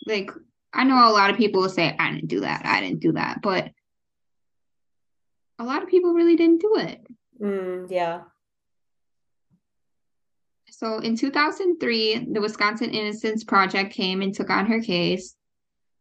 like 0.07 0.31
I 0.73 0.85
know 0.85 1.09
a 1.09 1.13
lot 1.13 1.31
of 1.31 1.37
people 1.37 1.61
will 1.63 1.69
say 1.69 1.95
I 1.99 2.13
didn't 2.13 2.29
do 2.29 2.41
that, 2.41 2.63
I 2.65 2.81
didn't 2.81 3.01
do 3.01 3.13
that, 3.13 3.41
but 3.43 3.71
a 5.59 5.65
lot 5.65 5.83
of 5.83 5.89
people 5.89 6.13
really 6.15 6.37
didn't 6.37 6.61
do 6.61 6.77
it. 6.79 7.05
Mm, 7.41 7.91
yeah. 7.91 8.23
So 10.77 10.99
in 10.99 11.17
2003, 11.17 12.31
the 12.33 12.41
Wisconsin 12.41 12.91
Innocence 12.91 13.45
Project 13.45 13.93
came 13.93 14.23
and 14.23 14.35
took 14.35 14.51
on 14.51 14.67
her 14.67 14.81
case. 14.81 15.37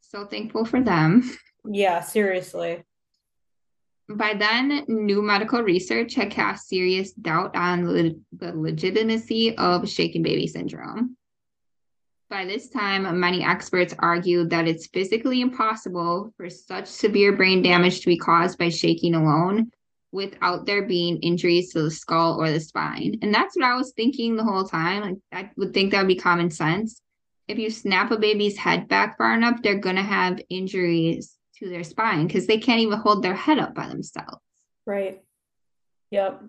So 0.01 0.25
thankful 0.25 0.65
for 0.65 0.81
them. 0.81 1.29
Yeah, 1.63 2.01
seriously. 2.01 2.83
By 4.09 4.33
then, 4.33 4.83
new 4.87 5.21
medical 5.21 5.61
research 5.61 6.15
had 6.15 6.31
cast 6.31 6.67
serious 6.67 7.13
doubt 7.13 7.55
on 7.55 7.87
le- 7.87 8.15
the 8.35 8.51
legitimacy 8.53 9.55
of 9.57 9.87
shaken 9.87 10.23
baby 10.23 10.47
syndrome. 10.47 11.17
By 12.29 12.45
this 12.45 12.69
time, 12.69 13.19
many 13.19 13.43
experts 13.45 13.93
argued 13.99 14.49
that 14.49 14.67
it's 14.67 14.87
physically 14.87 15.41
impossible 15.41 16.33
for 16.35 16.49
such 16.49 16.87
severe 16.87 17.31
brain 17.31 17.61
damage 17.61 18.01
to 18.01 18.07
be 18.07 18.17
caused 18.17 18.57
by 18.57 18.69
shaking 18.69 19.13
alone 19.13 19.71
without 20.13 20.65
there 20.65 20.83
being 20.83 21.17
injuries 21.17 21.73
to 21.73 21.81
the 21.81 21.91
skull 21.91 22.39
or 22.39 22.51
the 22.51 22.59
spine. 22.59 23.17
And 23.21 23.33
that's 23.33 23.55
what 23.55 23.65
I 23.65 23.75
was 23.75 23.93
thinking 23.93 24.35
the 24.35 24.43
whole 24.43 24.63
time. 24.63 25.01
Like 25.01 25.17
I 25.31 25.49
would 25.57 25.73
think 25.73 25.91
that 25.91 25.99
would 25.99 26.07
be 26.07 26.15
common 26.15 26.51
sense. 26.51 27.01
If 27.47 27.57
you 27.57 27.69
snap 27.69 28.11
a 28.11 28.17
baby's 28.17 28.57
head 28.57 28.87
back 28.87 29.17
far 29.17 29.33
enough, 29.33 29.61
they're 29.61 29.79
going 29.79 29.97
to 29.97 30.03
have 30.03 30.39
injuries 30.49 31.35
to 31.57 31.67
their 31.67 31.83
spine 31.83 32.27
because 32.27 32.47
they 32.47 32.59
can't 32.59 32.79
even 32.79 32.99
hold 32.99 33.23
their 33.23 33.35
head 33.35 33.59
up 33.59 33.73
by 33.75 33.87
themselves. 33.87 34.37
Right. 34.85 35.21
Yep. 36.11 36.43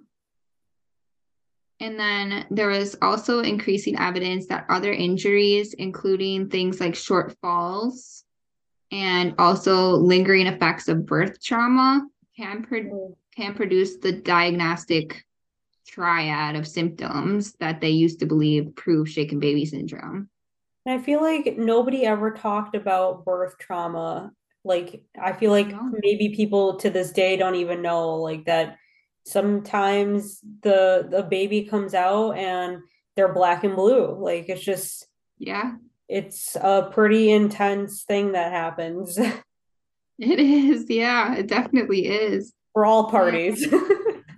And 1.81 1.99
then 1.99 2.47
there 2.51 2.69
was 2.69 2.97
also 3.03 3.41
increasing 3.41 3.99
evidence 3.99 4.47
that 4.47 4.67
other 4.69 4.93
injuries, 4.93 5.75
including 5.75 6.49
things 6.49 6.81
like 6.81 6.95
short 6.95 7.35
falls 7.41 8.25
and 8.93 9.35
also 9.39 9.93
lingering 9.93 10.47
effects 10.47 10.87
of 10.89 11.07
birth 11.07 11.43
trauma, 11.43 12.07
can, 12.37 12.63
pro- 12.63 12.81
mm. 12.81 13.17
Can 13.37 13.55
produce 13.55 13.97
the 13.97 14.13
diagnostic 14.13 15.25
triad 15.87 16.57
of 16.57 16.67
symptoms 16.67 17.55
that 17.61 17.81
they 17.81 17.91
used 17.91 18.21
to 18.21 18.27
believe 18.27 18.75
prove 18.75 19.09
shaken 19.09 19.39
baby 19.39 19.65
syndrome. 19.65 20.29
And 20.87 20.99
I 21.01 21.03
feel 21.03 21.21
like 21.21 21.57
nobody 21.57 22.05
ever 22.05 22.31
talked 22.33 22.75
about 22.75 23.25
birth 23.25 23.57
trauma. 23.59 24.33
Like, 24.65 25.03
I 25.21 25.33
feel 25.33 25.51
like 25.51 25.69
No. 25.69 25.91
maybe 26.03 26.31
people 26.35 26.77
to 26.79 26.91
this 26.91 27.13
day 27.13 27.37
don't 27.37 27.55
even 27.57 27.83
know 27.83 28.17
like 28.17 28.47
that 28.47 28.77
sometimes 29.27 30.41
the 30.63 31.07
the 31.11 31.23
baby 31.23 31.65
comes 31.65 31.95
out 31.95 32.33
and 32.33 32.79
they're 33.17 33.33
black 33.33 33.65
and 33.65 33.77
blue. 33.77 34.17
Like 34.19 34.49
it's 34.49 34.63
just 34.63 35.07
Yeah, 35.39 35.75
it's 36.09 36.57
a 36.57 36.91
pretty 36.93 37.31
intense 37.31 38.05
thing 38.05 38.33
that 38.33 38.53
happens 38.53 39.19
it 40.19 40.39
is. 40.39 40.87
Yeah, 40.89 41.35
it 41.37 41.47
definitely 41.47 42.07
is. 42.07 42.53
For 42.75 42.85
all 42.87 43.11
parties. 43.11 43.67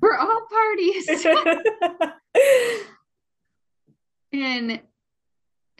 For 0.00 0.16
all 0.16 0.46
parties. 0.48 1.26
And 4.32 4.80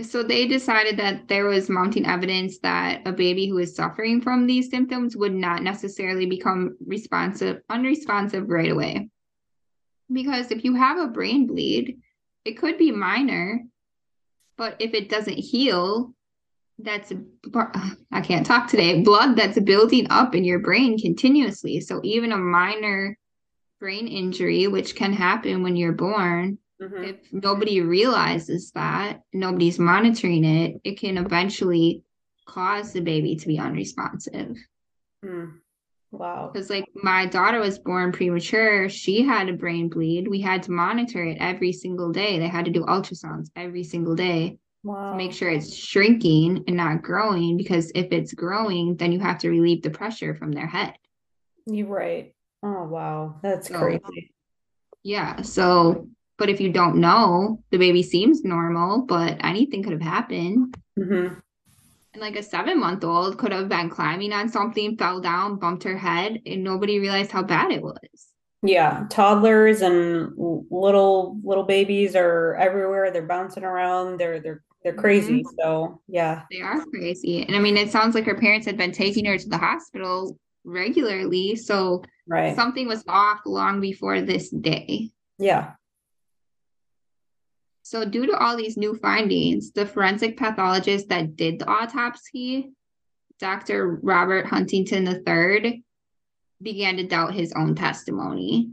so 0.03 0.23
they 0.23 0.47
decided 0.47 0.99
that 0.99 1.29
there 1.29 1.47
was 1.47 1.71
mounting 1.71 2.07
evidence 2.07 2.59
that 2.59 3.07
a 3.07 3.13
baby 3.13 3.47
who 3.47 3.59
is 3.59 3.75
suffering 3.75 4.21
from 4.21 4.47
these 4.47 4.71
symptoms 4.71 5.17
would 5.17 5.35
not 5.35 5.63
necessarily 5.63 6.27
become 6.27 6.77
responsive, 6.85 7.63
unresponsive 7.71 8.49
right 8.49 8.71
away. 8.71 9.09
Because 10.13 10.51
if 10.51 10.65
you 10.65 10.75
have 10.75 10.99
a 10.99 11.09
brain 11.09 11.47
bleed, 11.47 12.01
it 12.45 12.59
could 12.59 12.79
be 12.79 12.93
minor, 12.93 13.65
but 14.57 14.77
if 14.79 14.95
it 14.95 15.09
doesn't 15.09 15.39
heal, 15.39 16.15
that's 16.79 17.13
I 18.13 18.21
can't 18.21 18.45
talk 18.47 18.69
today. 18.69 19.03
Blood 19.03 19.37
that's 19.37 19.59
building 19.61 20.07
up 20.11 20.35
in 20.35 20.45
your 20.45 20.59
brain 20.59 20.99
continuously. 20.99 21.81
So 21.81 22.01
even 22.05 22.33
a 22.33 22.37
minor 22.37 23.17
brain 23.81 24.09
injury, 24.09 24.67
which 24.67 24.95
can 24.95 25.13
happen 25.13 25.63
when 25.63 25.77
you're 25.77 25.93
born, 25.93 26.59
Mhm. 26.81 27.09
if 27.09 27.33
nobody 27.33 27.81
realizes 27.81 28.71
that, 28.73 29.23
nobody's 29.33 29.79
monitoring 29.79 30.45
it, 30.45 30.81
it 30.85 30.99
can 30.99 31.17
eventually 31.17 32.03
cause 32.47 32.93
the 32.93 33.01
baby 33.01 33.37
to 33.37 33.49
be 33.49 33.59
unresponsive. 33.59 34.57
Mm. 35.25 35.61
Wow. 36.13 36.51
Because, 36.53 36.71
like, 36.71 36.85
my 36.95 37.27
daughter 37.27 37.59
was 37.59 37.79
born 37.79 38.13
premature. 38.13 38.89
She 38.89 39.23
had 39.23 39.49
a 39.49 39.55
brain 39.55 39.89
bleed. 39.89 40.29
We 40.29 40.41
had 40.41 40.63
to 40.65 40.73
monitor 40.73 41.25
it 41.25 41.39
every 41.41 41.73
single 41.73 42.13
day. 42.13 42.39
They 42.39 42.49
had 42.49 42.67
to 42.67 42.71
do 42.71 42.85
ultrasounds 42.85 43.51
every 43.57 43.83
single 43.83 44.15
day 44.15 44.59
Wow. 44.87 45.11
to 45.11 45.17
make 45.17 45.33
sure 45.33 45.51
it's 45.51 45.75
shrinking 45.75 46.63
and 46.69 46.77
not 46.77 47.03
growing. 47.03 47.57
Because 47.57 47.91
if 47.95 48.07
it's 48.13 48.33
growing, 48.33 48.97
then 48.97 49.11
you 49.13 49.19
have 49.21 49.39
to 49.41 49.51
relieve 49.51 49.83
the 49.83 49.91
pressure 49.91 50.35
from 50.37 50.53
their 50.53 50.67
head. 50.69 50.95
You're 51.67 51.89
right. 51.89 52.35
Oh, 52.63 52.85
wow. 52.85 53.37
That's 53.43 53.69
So- 53.69 53.79
crazy. 53.79 54.33
Yeah. 55.03 55.43
So, 55.43 56.09
but 56.39 56.49
if 56.49 56.61
you 56.61 56.73
don't 56.73 56.97
know, 56.97 57.63
the 57.71 57.79
baby 57.79 58.03
seems 58.03 58.45
normal, 58.45 59.03
but 59.03 59.37
anything 59.45 59.83
could 59.83 59.93
have 59.93 60.03
happened. 60.03 60.77
hmm 60.97 61.29
And 62.15 62.21
like 62.21 62.37
a 62.37 62.43
seven 62.43 62.79
month 62.81 63.05
old 63.05 63.39
could 63.39 63.53
have 63.53 63.69
been 63.69 63.91
climbing 63.91 64.33
on 64.33 64.49
something, 64.49 64.97
fell 64.97 65.21
down, 65.21 65.57
bumped 65.57 65.83
her 65.85 65.99
head, 65.99 66.41
and 66.47 66.63
nobody 66.65 66.99
realized 66.99 67.31
how 67.33 67.43
bad 67.43 67.73
it 67.73 67.83
was. 67.83 68.33
Yeah, 68.63 69.07
toddlers 69.11 69.83
and 69.83 70.33
little 70.37 71.39
little 71.45 71.65
babies 71.65 72.17
are 72.17 72.55
everywhere. 72.57 73.11
They're 73.11 73.27
bouncing 73.27 73.65
around. 73.65 74.17
They're 74.19 74.41
they're 74.41 74.63
they're 74.87 74.95
crazy. 74.95 75.41
Mm-hmm. 75.41 75.57
So 75.59 76.01
yeah, 76.07 76.43
They 76.49 76.61
are 76.61 76.81
crazy. 76.87 77.43
And 77.43 77.57
I 77.57 77.59
mean, 77.59 77.77
it 77.77 77.91
sounds 77.91 78.15
like 78.15 78.25
her 78.25 78.39
parents 78.39 78.67
had 78.67 78.77
been 78.77 78.93
taking 78.93 79.25
her 79.25 79.37
to 79.37 79.49
the 79.49 79.59
hospital 79.59 80.39
regularly. 80.65 81.57
So 81.57 82.05
right. 82.29 82.55
something 82.55 82.87
was 82.87 83.03
off 83.09 83.41
long 83.47 83.81
before 83.81 84.21
this 84.21 84.49
day. 84.49 85.11
Yeah. 85.41 85.73
So, 87.83 88.05
due 88.05 88.27
to 88.27 88.37
all 88.37 88.57
these 88.57 88.77
new 88.77 88.95
findings, 88.97 89.73
the 89.73 89.87
forensic 89.87 90.37
pathologist 90.37 91.09
that 91.09 91.35
did 91.35 91.59
the 91.59 91.69
autopsy, 91.69 92.71
Dr. 93.41 93.99
Robert 94.03 94.47
Huntington 94.47 95.07
III, 95.07 95.85
began 96.63 96.97
to 96.97 97.07
doubt 97.07 97.35
his 97.35 97.53
own 97.53 97.75
testimony. 97.75 98.71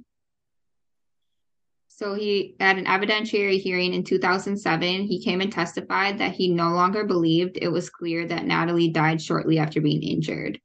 So, 1.95 2.15
he 2.15 2.55
at 2.59 2.79
an 2.79 2.85
evidentiary 2.85 3.61
hearing 3.61 3.93
in 3.93 4.03
2007, 4.03 5.03
he 5.03 5.23
came 5.23 5.41
and 5.41 5.51
testified 5.51 6.17
that 6.17 6.33
he 6.33 6.49
no 6.49 6.71
longer 6.71 7.03
believed 7.03 7.59
it 7.61 7.67
was 7.67 7.91
clear 7.91 8.25
that 8.27 8.45
Natalie 8.45 8.89
died 8.89 9.21
shortly 9.21 9.59
after 9.59 9.79
being 9.79 10.01
injured. 10.01 10.59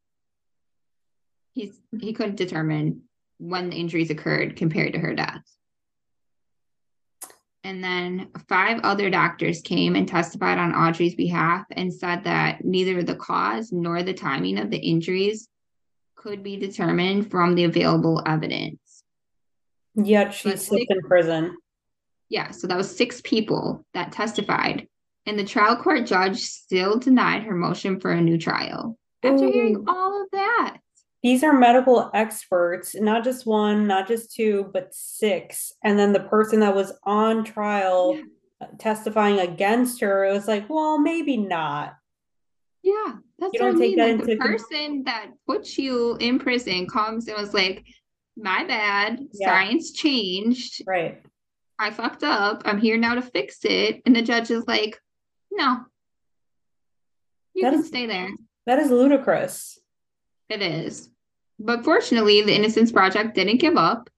He's, 1.53 1.79
he 2.01 2.15
couldn't 2.15 2.37
determine 2.37 3.03
when 3.37 3.69
the 3.69 3.77
injuries 3.77 4.09
occurred 4.09 4.57
compared 4.57 4.95
to 4.95 5.01
her 5.01 5.15
death. 5.15 5.45
And 7.63 7.85
then 7.85 8.31
five 8.49 8.81
other 8.83 9.11
doctors 9.11 9.61
came 9.61 9.97
and 9.97 10.09
testified 10.09 10.57
on 10.57 10.75
Audrey's 10.75 11.15
behalf 11.15 11.67
and 11.73 11.93
said 11.93 12.25
that 12.25 12.65
neither 12.65 13.03
the 13.03 13.17
cause 13.17 13.71
nor 13.71 14.03
the 14.03 14.15
timing 14.15 14.57
of 14.57 14.71
the 14.71 14.79
injuries 14.79 15.47
could 16.17 16.43
be 16.43 16.57
determined 16.57 17.31
from 17.31 17.55
the 17.55 17.65
available 17.65 18.23
evidence. 18.25 18.88
Yet 19.95 20.33
she 20.35 20.51
six- 20.57 20.71
in 20.71 21.01
prison. 21.03 21.57
Yeah, 22.29 22.51
so 22.51 22.67
that 22.67 22.77
was 22.77 22.95
six 22.95 23.21
people 23.23 23.85
that 23.95 24.13
testified. 24.13 24.87
And 25.27 25.39
the 25.39 25.45
trial 25.45 25.77
court 25.77 26.07
judge 26.07 26.41
still 26.41 26.99
denied 26.99 27.43
her 27.45 27.55
motion 27.55 28.01
for 28.01 28.11
a 28.11 28.21
new 28.21 28.39
trial 28.39 28.99
after 29.23 29.47
hearing 29.51 29.85
all 29.89 30.23
of 30.23 30.29
that. 30.33 30.79
These 31.23 31.43
are 31.43 31.53
medical 31.53 32.11
experts, 32.15 32.95
not 32.95 33.25
just 33.25 33.45
one, 33.45 33.87
not 33.87 34.07
just 34.07 34.33
two, 34.35 34.71
but 34.73 34.95
six. 34.95 35.73
And 35.83 35.99
then 35.99 36.13
the 36.13 36.21
person 36.21 36.61
that 36.61 36.75
was 36.75 36.93
on 37.05 37.45
trial 37.45 38.15
Yeah. 38.17 38.67
testifying 38.79 39.39
against 39.41 40.01
her, 40.01 40.25
it 40.25 40.33
was 40.33 40.47
like, 40.49 40.69
well, 40.71 40.99
maybe 40.99 41.37
not. 41.37 41.95
Yeah, 42.83 43.17
that's 43.39 43.53
You 43.55 43.61
what 43.61 43.69
I 43.69 43.71
don't 43.73 43.81
take 43.81 43.97
mean. 43.97 43.99
that 43.99 44.17
Like 44.19 44.25
the 44.27 44.33
into 44.33 44.43
con- 44.43 44.53
person 44.53 45.03
that 45.05 45.27
puts 45.47 45.77
you 45.77 46.17
in 46.21 46.39
prison 46.39 46.87
comes 46.87 47.27
and 47.29 47.37
was 47.37 47.53
like, 47.53 47.85
"My 48.39 48.65
bad. 48.65 49.21
Yeah. 49.33 49.49
Science 49.49 49.93
changed. 49.93 50.83
Right. 50.87 51.21
I 51.79 51.91
fucked 51.91 52.23
up. 52.25 52.63
I'm 52.65 52.79
here 52.81 52.97
now 52.97 53.15
to 53.17 53.23
fix 53.23 53.59
it." 53.65 54.03
And 54.07 54.15
the 54.17 54.23
judge 54.23 54.51
is 54.51 54.67
like, 54.67 55.01
"No, 55.51 55.79
you 57.55 57.63
That 57.63 57.73
can 57.73 57.81
is- 57.81 57.89
stay 57.89 58.07
there." 58.07 58.31
That 58.67 58.79
is 58.79 58.91
ludicrous. 58.91 59.79
It 60.49 60.63
is. 60.63 61.11
But 61.59 61.85
fortunately, 61.85 62.43
the 62.43 62.55
Innocence 62.55 62.93
Project 62.93 63.35
didn't 63.35 63.59
give 63.59 63.77
up. 63.77 64.09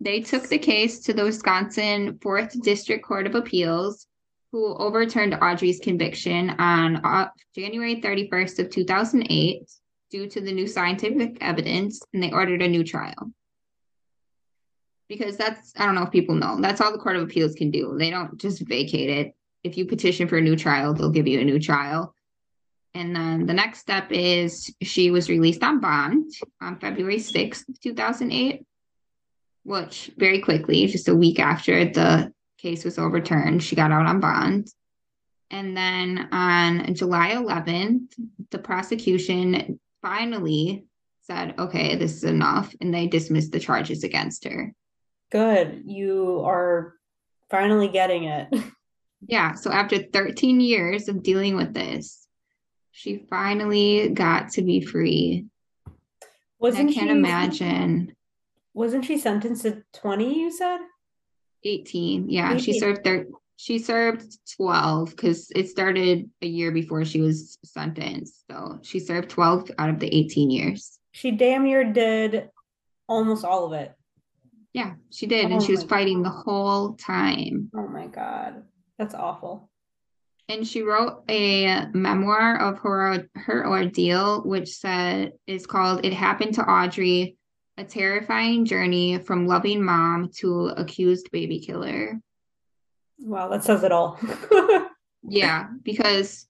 They 0.00 0.20
took 0.20 0.44
the 0.48 0.58
case 0.58 1.00
to 1.00 1.12
the 1.12 1.24
Wisconsin 1.24 2.18
4th 2.20 2.60
District 2.62 3.04
Court 3.04 3.26
of 3.26 3.34
Appeals, 3.34 4.06
who 4.52 4.74
overturned 4.76 5.34
Audrey's 5.40 5.80
conviction 5.80 6.50
on 6.50 6.96
uh, 6.96 7.28
January 7.54 8.00
31st 8.00 8.58
of 8.60 8.70
2008 8.70 9.62
due 10.10 10.28
to 10.28 10.40
the 10.40 10.52
new 10.52 10.66
scientific 10.66 11.38
evidence, 11.40 12.00
and 12.12 12.22
they 12.22 12.30
ordered 12.30 12.62
a 12.62 12.68
new 12.68 12.84
trial. 12.84 13.32
Because 15.08 15.36
that's, 15.36 15.72
I 15.76 15.84
don't 15.84 15.94
know 15.94 16.04
if 16.04 16.10
people 16.10 16.34
know, 16.34 16.60
that's 16.60 16.80
all 16.80 16.92
the 16.92 16.98
Court 16.98 17.16
of 17.16 17.22
Appeals 17.22 17.54
can 17.54 17.70
do. 17.70 17.96
They 17.98 18.10
don't 18.10 18.38
just 18.40 18.66
vacate 18.66 19.10
it. 19.10 19.34
If 19.62 19.76
you 19.76 19.86
petition 19.86 20.28
for 20.28 20.38
a 20.38 20.42
new 20.42 20.56
trial, 20.56 20.94
they'll 20.94 21.10
give 21.10 21.26
you 21.26 21.40
a 21.40 21.44
new 21.44 21.58
trial. 21.58 22.14
And 22.94 23.14
then 23.14 23.46
the 23.46 23.54
next 23.54 23.80
step 23.80 24.12
is 24.12 24.72
she 24.82 25.10
was 25.10 25.28
released 25.28 25.62
on 25.62 25.80
bond 25.80 26.30
on 26.60 26.78
February 26.78 27.18
6th, 27.18 27.64
2008, 27.82 28.64
which 29.64 30.10
very 30.16 30.40
quickly, 30.40 30.86
just 30.86 31.08
a 31.08 31.14
week 31.14 31.40
after 31.40 31.84
the 31.84 32.32
case 32.58 32.84
was 32.84 32.98
overturned, 32.98 33.62
she 33.62 33.76
got 33.76 33.90
out 33.90 34.06
on 34.06 34.20
bond. 34.20 34.68
And 35.50 35.76
then 35.76 36.28
on 36.32 36.94
July 36.94 37.32
11th, 37.32 38.14
the 38.50 38.58
prosecution 38.58 39.78
finally 40.00 40.84
said, 41.22 41.54
okay, 41.58 41.96
this 41.96 42.14
is 42.14 42.24
enough. 42.24 42.74
And 42.80 42.92
they 42.92 43.06
dismissed 43.06 43.52
the 43.52 43.60
charges 43.60 44.04
against 44.04 44.44
her. 44.44 44.72
Good. 45.34 45.82
You 45.86 46.42
are 46.46 46.94
finally 47.50 47.88
getting 47.88 48.24
it. 48.24 48.48
Yeah. 49.26 49.54
So 49.54 49.72
after 49.72 50.02
13 50.02 50.60
years 50.60 51.08
of 51.08 51.22
dealing 51.22 51.56
with 51.56 51.72
this, 51.72 52.26
she 52.92 53.24
finally 53.30 54.10
got 54.10 54.50
to 54.50 54.60
be 54.60 54.82
free. 54.82 55.46
Wasn't 56.58 56.90
I 56.90 56.92
can't 56.92 57.06
she 57.06 57.16
imagine. 57.16 58.14
wasn't 58.74 59.06
she 59.06 59.16
sentenced 59.16 59.62
to 59.62 59.82
20, 59.94 60.38
you 60.38 60.52
said? 60.52 60.80
18. 61.62 62.28
Yeah, 62.28 62.58
she 62.58 62.78
served 62.78 63.02
thir- 63.02 63.28
she 63.56 63.78
served 63.78 64.36
12 64.58 65.08
because 65.16 65.50
it 65.56 65.70
started 65.70 66.28
a 66.42 66.46
year 66.46 66.70
before 66.70 67.06
she 67.06 67.22
was 67.22 67.56
sentenced. 67.64 68.44
So 68.50 68.78
she 68.82 69.00
served 69.00 69.30
12 69.30 69.70
out 69.78 69.88
of 69.88 70.00
the 70.00 70.14
18 70.14 70.50
years. 70.50 70.98
She 71.12 71.30
damn 71.30 71.64
near 71.64 71.90
did 71.90 72.50
almost 73.08 73.42
all 73.46 73.64
of 73.64 73.72
it. 73.72 73.94
Yeah, 74.74 74.94
she 75.10 75.26
did. 75.26 75.46
Oh 75.46 75.54
and 75.54 75.62
she 75.62 75.72
oh 75.72 75.76
was 75.76 75.84
my 75.84 75.88
fighting 75.88 76.22
the 76.22 76.30
whole 76.30 76.94
time. 76.94 77.70
Oh 77.74 77.86
my 77.86 78.06
God. 78.08 78.64
That's 78.98 79.14
awful. 79.14 79.70
And 80.48 80.66
she 80.66 80.82
wrote 80.82 81.24
a 81.30 81.86
memoir 81.94 82.60
of 82.60 82.78
her 82.80 83.28
her 83.34 83.66
ordeal, 83.66 84.42
which 84.42 84.68
said 84.68 85.32
is 85.46 85.66
called 85.66 86.04
"It 86.04 86.12
Happened 86.12 86.54
to 86.54 86.62
Audrey: 86.62 87.36
A 87.78 87.84
Terrifying 87.84 88.66
Journey 88.66 89.18
from 89.18 89.46
Loving 89.46 89.82
Mom 89.82 90.28
to 90.40 90.66
Accused 90.76 91.30
Baby 91.30 91.60
Killer." 91.60 92.20
Wow, 93.20 93.48
that 93.48 93.64
says 93.64 93.84
it 93.84 93.92
all. 93.92 94.20
Yeah, 95.26 95.68
because 95.82 96.46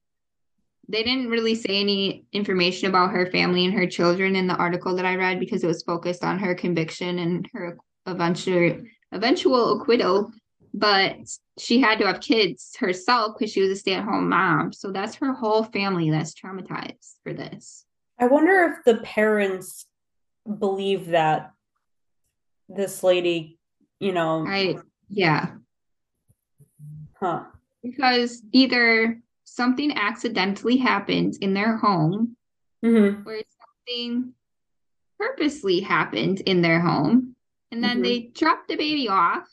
they 0.89 1.03
didn't 1.03 1.31
really 1.31 1.55
say 1.55 1.81
any 1.81 2.27
information 2.33 2.89
about 2.89 3.13
her 3.13 3.31
family 3.31 3.65
and 3.65 3.75
her 3.75 3.87
children 3.87 4.37
in 4.37 4.47
the 4.47 4.57
article 4.57 4.97
that 4.97 5.07
I 5.07 5.17
read 5.17 5.41
because 5.41 5.65
it 5.65 5.69
was 5.69 5.83
focused 5.83 6.25
on 6.25 6.39
her 6.41 6.55
conviction 6.55 7.19
and 7.19 7.49
her 7.55 7.79
eventual 8.07 8.83
eventual 9.13 9.81
acquittal. 9.81 10.33
But 10.77 11.17
she 11.57 11.81
had 11.81 12.01
to 12.01 12.07
have 12.09 12.21
kids 12.21 12.75
herself 12.81 13.37
because 13.39 13.53
she 13.53 13.61
was 13.61 13.71
a 13.71 13.77
stay-at-home 13.77 14.29
mom. 14.29 14.73
So 14.73 14.91
that's 14.91 15.15
her 15.17 15.33
whole 15.33 15.63
family 15.63 16.11
that's 16.11 16.35
traumatized 16.35 17.15
for 17.23 17.33
this. 17.33 17.85
I 18.19 18.27
wonder 18.27 18.65
if 18.65 18.85
the 18.85 19.01
parents 19.03 19.87
believe 20.59 21.09
that 21.09 21.53
this 22.69 23.05
lady, 23.05 23.59
you 24.01 24.13
know, 24.13 24.45
I 24.47 24.79
yeah, 25.09 25.53
huh? 27.21 27.45
because 27.83 28.43
either 28.53 29.21
something 29.45 29.97
accidentally 29.97 30.77
happened 30.77 31.35
in 31.41 31.55
their 31.55 31.77
home 31.77 32.37
Mm-hmm. 32.85 33.27
or 33.27 33.41
something 33.87 34.35
purposely 35.19 35.81
happened 35.81 36.41
in 36.41 36.61
their 36.61 36.81
home 36.81 37.34
and 37.75 37.83
then 37.83 37.99
Mhm. 37.99 38.03
they 38.05 38.19
dropped 38.41 38.69
the 38.69 38.77
baby 38.77 39.09
off 39.09 39.49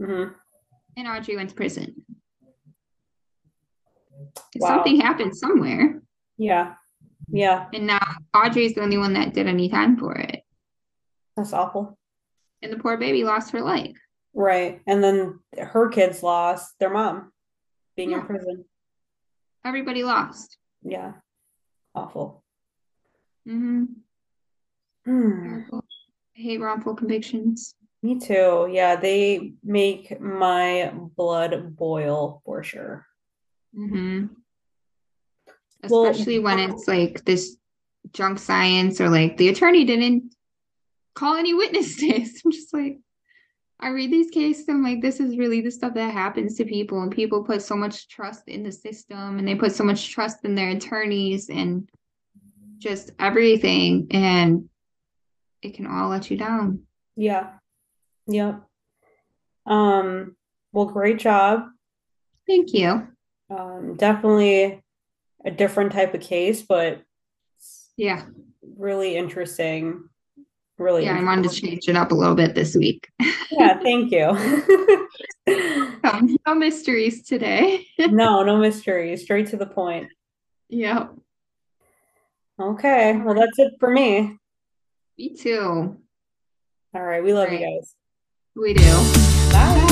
Mm-hmm. 0.00 0.34
and 0.96 1.08
Audrey 1.08 1.36
went 1.36 1.48
to 1.50 1.56
prison. 1.56 2.04
Wow. 4.56 4.68
Something 4.68 5.00
happened 5.00 5.34
somewhere 5.36 6.02
Yeah. 6.36 6.74
Yeah. 7.28 7.68
and 7.72 7.86
now 7.86 8.00
Audrey's 8.34 8.74
the 8.74 8.82
only 8.82 8.98
one 8.98 9.14
that 9.14 9.32
did 9.32 9.46
any 9.46 9.68
time 9.70 9.96
for 9.96 10.14
it 10.16 10.42
That's 11.36 11.52
awful. 11.54 11.98
and 12.62 12.72
the 12.72 12.76
poor 12.78 12.96
baby 12.98 13.24
lost 13.24 13.52
her 13.52 13.62
life. 13.62 13.96
Right. 14.34 14.80
And 14.86 15.02
then 15.02 15.40
her 15.58 15.88
kids 15.88 16.22
lost 16.22 16.78
their 16.78 16.90
mom 16.90 17.32
being 17.96 18.12
in 18.12 18.22
prison. 18.22 18.64
Everybody 19.64 20.04
lost. 20.04 20.58
Yeah. 20.82 21.12
Awful. 21.94 22.44
hmm 23.46 23.84
Hmm. 25.04 25.62
Hate 26.42 26.60
wrongful 26.60 26.94
convictions. 26.96 27.74
Me 28.02 28.18
too. 28.18 28.68
Yeah, 28.70 28.96
they 28.96 29.52
make 29.62 30.20
my 30.20 30.92
blood 31.16 31.76
boil 31.76 32.42
for 32.44 32.64
sure. 32.64 33.06
hmm 33.74 34.26
Well- 35.88 36.06
Especially 36.06 36.40
when 36.40 36.58
it's 36.58 36.88
like 36.88 37.24
this 37.24 37.56
junk 38.12 38.40
science 38.40 39.00
or 39.00 39.08
like 39.08 39.36
the 39.36 39.48
attorney 39.50 39.84
didn't 39.84 40.34
call 41.14 41.36
any 41.36 41.54
witnesses. 41.54 42.42
I'm 42.44 42.50
just 42.50 42.74
like, 42.74 42.98
I 43.78 43.88
read 43.90 44.10
these 44.12 44.30
cases, 44.30 44.68
I'm 44.68 44.82
like, 44.82 45.00
this 45.00 45.20
is 45.20 45.36
really 45.38 45.60
the 45.60 45.70
stuff 45.70 45.94
that 45.94 46.12
happens 46.12 46.56
to 46.56 46.64
people, 46.64 47.02
and 47.02 47.10
people 47.10 47.44
put 47.44 47.62
so 47.62 47.76
much 47.76 48.08
trust 48.08 48.48
in 48.48 48.62
the 48.64 48.70
system 48.72 49.38
and 49.38 49.46
they 49.46 49.54
put 49.54 49.72
so 49.72 49.82
much 49.84 50.10
trust 50.10 50.44
in 50.44 50.54
their 50.56 50.70
attorneys 50.70 51.50
and 51.50 51.88
just 52.78 53.12
everything, 53.20 54.08
and 54.10 54.68
it 55.62 55.74
can 55.74 55.86
all 55.86 56.08
let 56.08 56.30
you 56.30 56.36
down. 56.36 56.82
Yeah. 57.16 57.50
Yep. 58.26 58.62
Um, 59.66 60.36
well, 60.72 60.86
great 60.86 61.18
job. 61.18 61.64
Thank 62.46 62.72
you. 62.72 63.06
Um, 63.50 63.94
definitely 63.96 64.80
a 65.44 65.50
different 65.50 65.92
type 65.92 66.14
of 66.14 66.20
case, 66.20 66.62
but 66.62 67.02
Yeah. 67.96 68.24
really 68.76 69.16
interesting. 69.16 70.08
Really 70.78 71.04
Yeah, 71.04 71.18
I 71.18 71.22
wanted 71.24 71.50
to 71.50 71.60
change 71.60 71.88
it 71.88 71.96
up 71.96 72.10
a 72.10 72.14
little 72.14 72.34
bit 72.34 72.54
this 72.54 72.74
week. 72.76 73.08
Yeah, 73.50 73.78
thank 73.80 74.10
you. 74.10 74.28
Um, 76.04 76.36
no 76.46 76.54
mysteries 76.54 77.22
today. 77.22 77.86
No, 77.98 78.42
no 78.42 78.56
mystery. 78.56 79.16
Straight 79.16 79.48
to 79.48 79.56
the 79.56 79.66
point. 79.66 80.08
yeah, 80.68 81.08
Okay, 82.58 83.16
well, 83.18 83.34
that's 83.34 83.58
it 83.58 83.74
for 83.78 83.90
me. 83.90 84.36
Me 85.18 85.36
too. 85.36 85.96
All 86.94 87.02
right, 87.02 87.22
we 87.22 87.32
love 87.32 87.52
you 87.52 87.58
guys. 87.58 87.94
We 88.54 88.74
do. 88.74 88.82
Bye. 89.52 89.91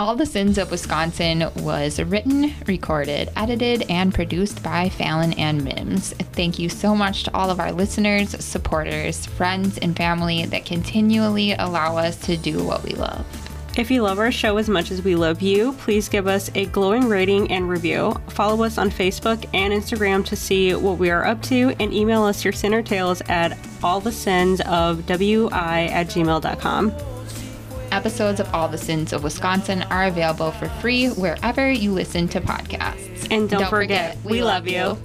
All 0.00 0.16
the 0.16 0.24
Sins 0.24 0.56
of 0.56 0.70
Wisconsin 0.70 1.50
was 1.56 2.00
written, 2.00 2.54
recorded, 2.66 3.28
edited, 3.36 3.82
and 3.90 4.14
produced 4.14 4.62
by 4.62 4.88
Fallon 4.88 5.34
and 5.34 5.62
Mims. 5.62 6.14
Thank 6.32 6.58
you 6.58 6.70
so 6.70 6.96
much 6.96 7.24
to 7.24 7.34
all 7.34 7.50
of 7.50 7.60
our 7.60 7.70
listeners, 7.70 8.30
supporters, 8.42 9.26
friends, 9.26 9.76
and 9.76 9.94
family 9.94 10.46
that 10.46 10.64
continually 10.64 11.52
allow 11.52 11.98
us 11.98 12.16
to 12.20 12.38
do 12.38 12.64
what 12.64 12.82
we 12.82 12.92
love. 12.92 13.26
If 13.76 13.90
you 13.90 14.00
love 14.00 14.18
our 14.18 14.32
show 14.32 14.56
as 14.56 14.70
much 14.70 14.90
as 14.90 15.02
we 15.02 15.16
love 15.16 15.42
you, 15.42 15.74
please 15.74 16.08
give 16.08 16.26
us 16.26 16.50
a 16.54 16.64
glowing 16.64 17.06
rating 17.06 17.50
and 17.52 17.68
review. 17.68 18.18
Follow 18.28 18.64
us 18.64 18.78
on 18.78 18.88
Facebook 18.88 19.46
and 19.52 19.70
Instagram 19.70 20.24
to 20.24 20.34
see 20.34 20.74
what 20.74 20.96
we 20.96 21.10
are 21.10 21.26
up 21.26 21.42
to, 21.42 21.76
and 21.78 21.92
email 21.92 22.22
us 22.22 22.42
your 22.42 22.54
sinner 22.54 22.80
tales 22.80 23.20
at 23.28 23.58
all 23.82 24.00
the 24.00 24.12
sins 24.12 24.62
of 24.62 25.04
wi 25.04 25.84
at 25.88 26.06
gmail.com. 26.06 26.90
Episodes 27.92 28.40
of 28.40 28.52
All 28.54 28.68
the 28.68 28.78
Sins 28.78 29.12
of 29.12 29.22
Wisconsin 29.22 29.82
are 29.84 30.04
available 30.04 30.50
for 30.52 30.68
free 30.68 31.08
wherever 31.08 31.70
you 31.70 31.92
listen 31.92 32.28
to 32.28 32.40
podcasts. 32.40 33.26
And 33.30 33.48
don't, 33.48 33.60
don't 33.60 33.70
forget, 33.70 34.16
forget, 34.16 34.30
we, 34.30 34.42
love 34.42 34.66
you. 34.66 34.78
you. 34.78 34.98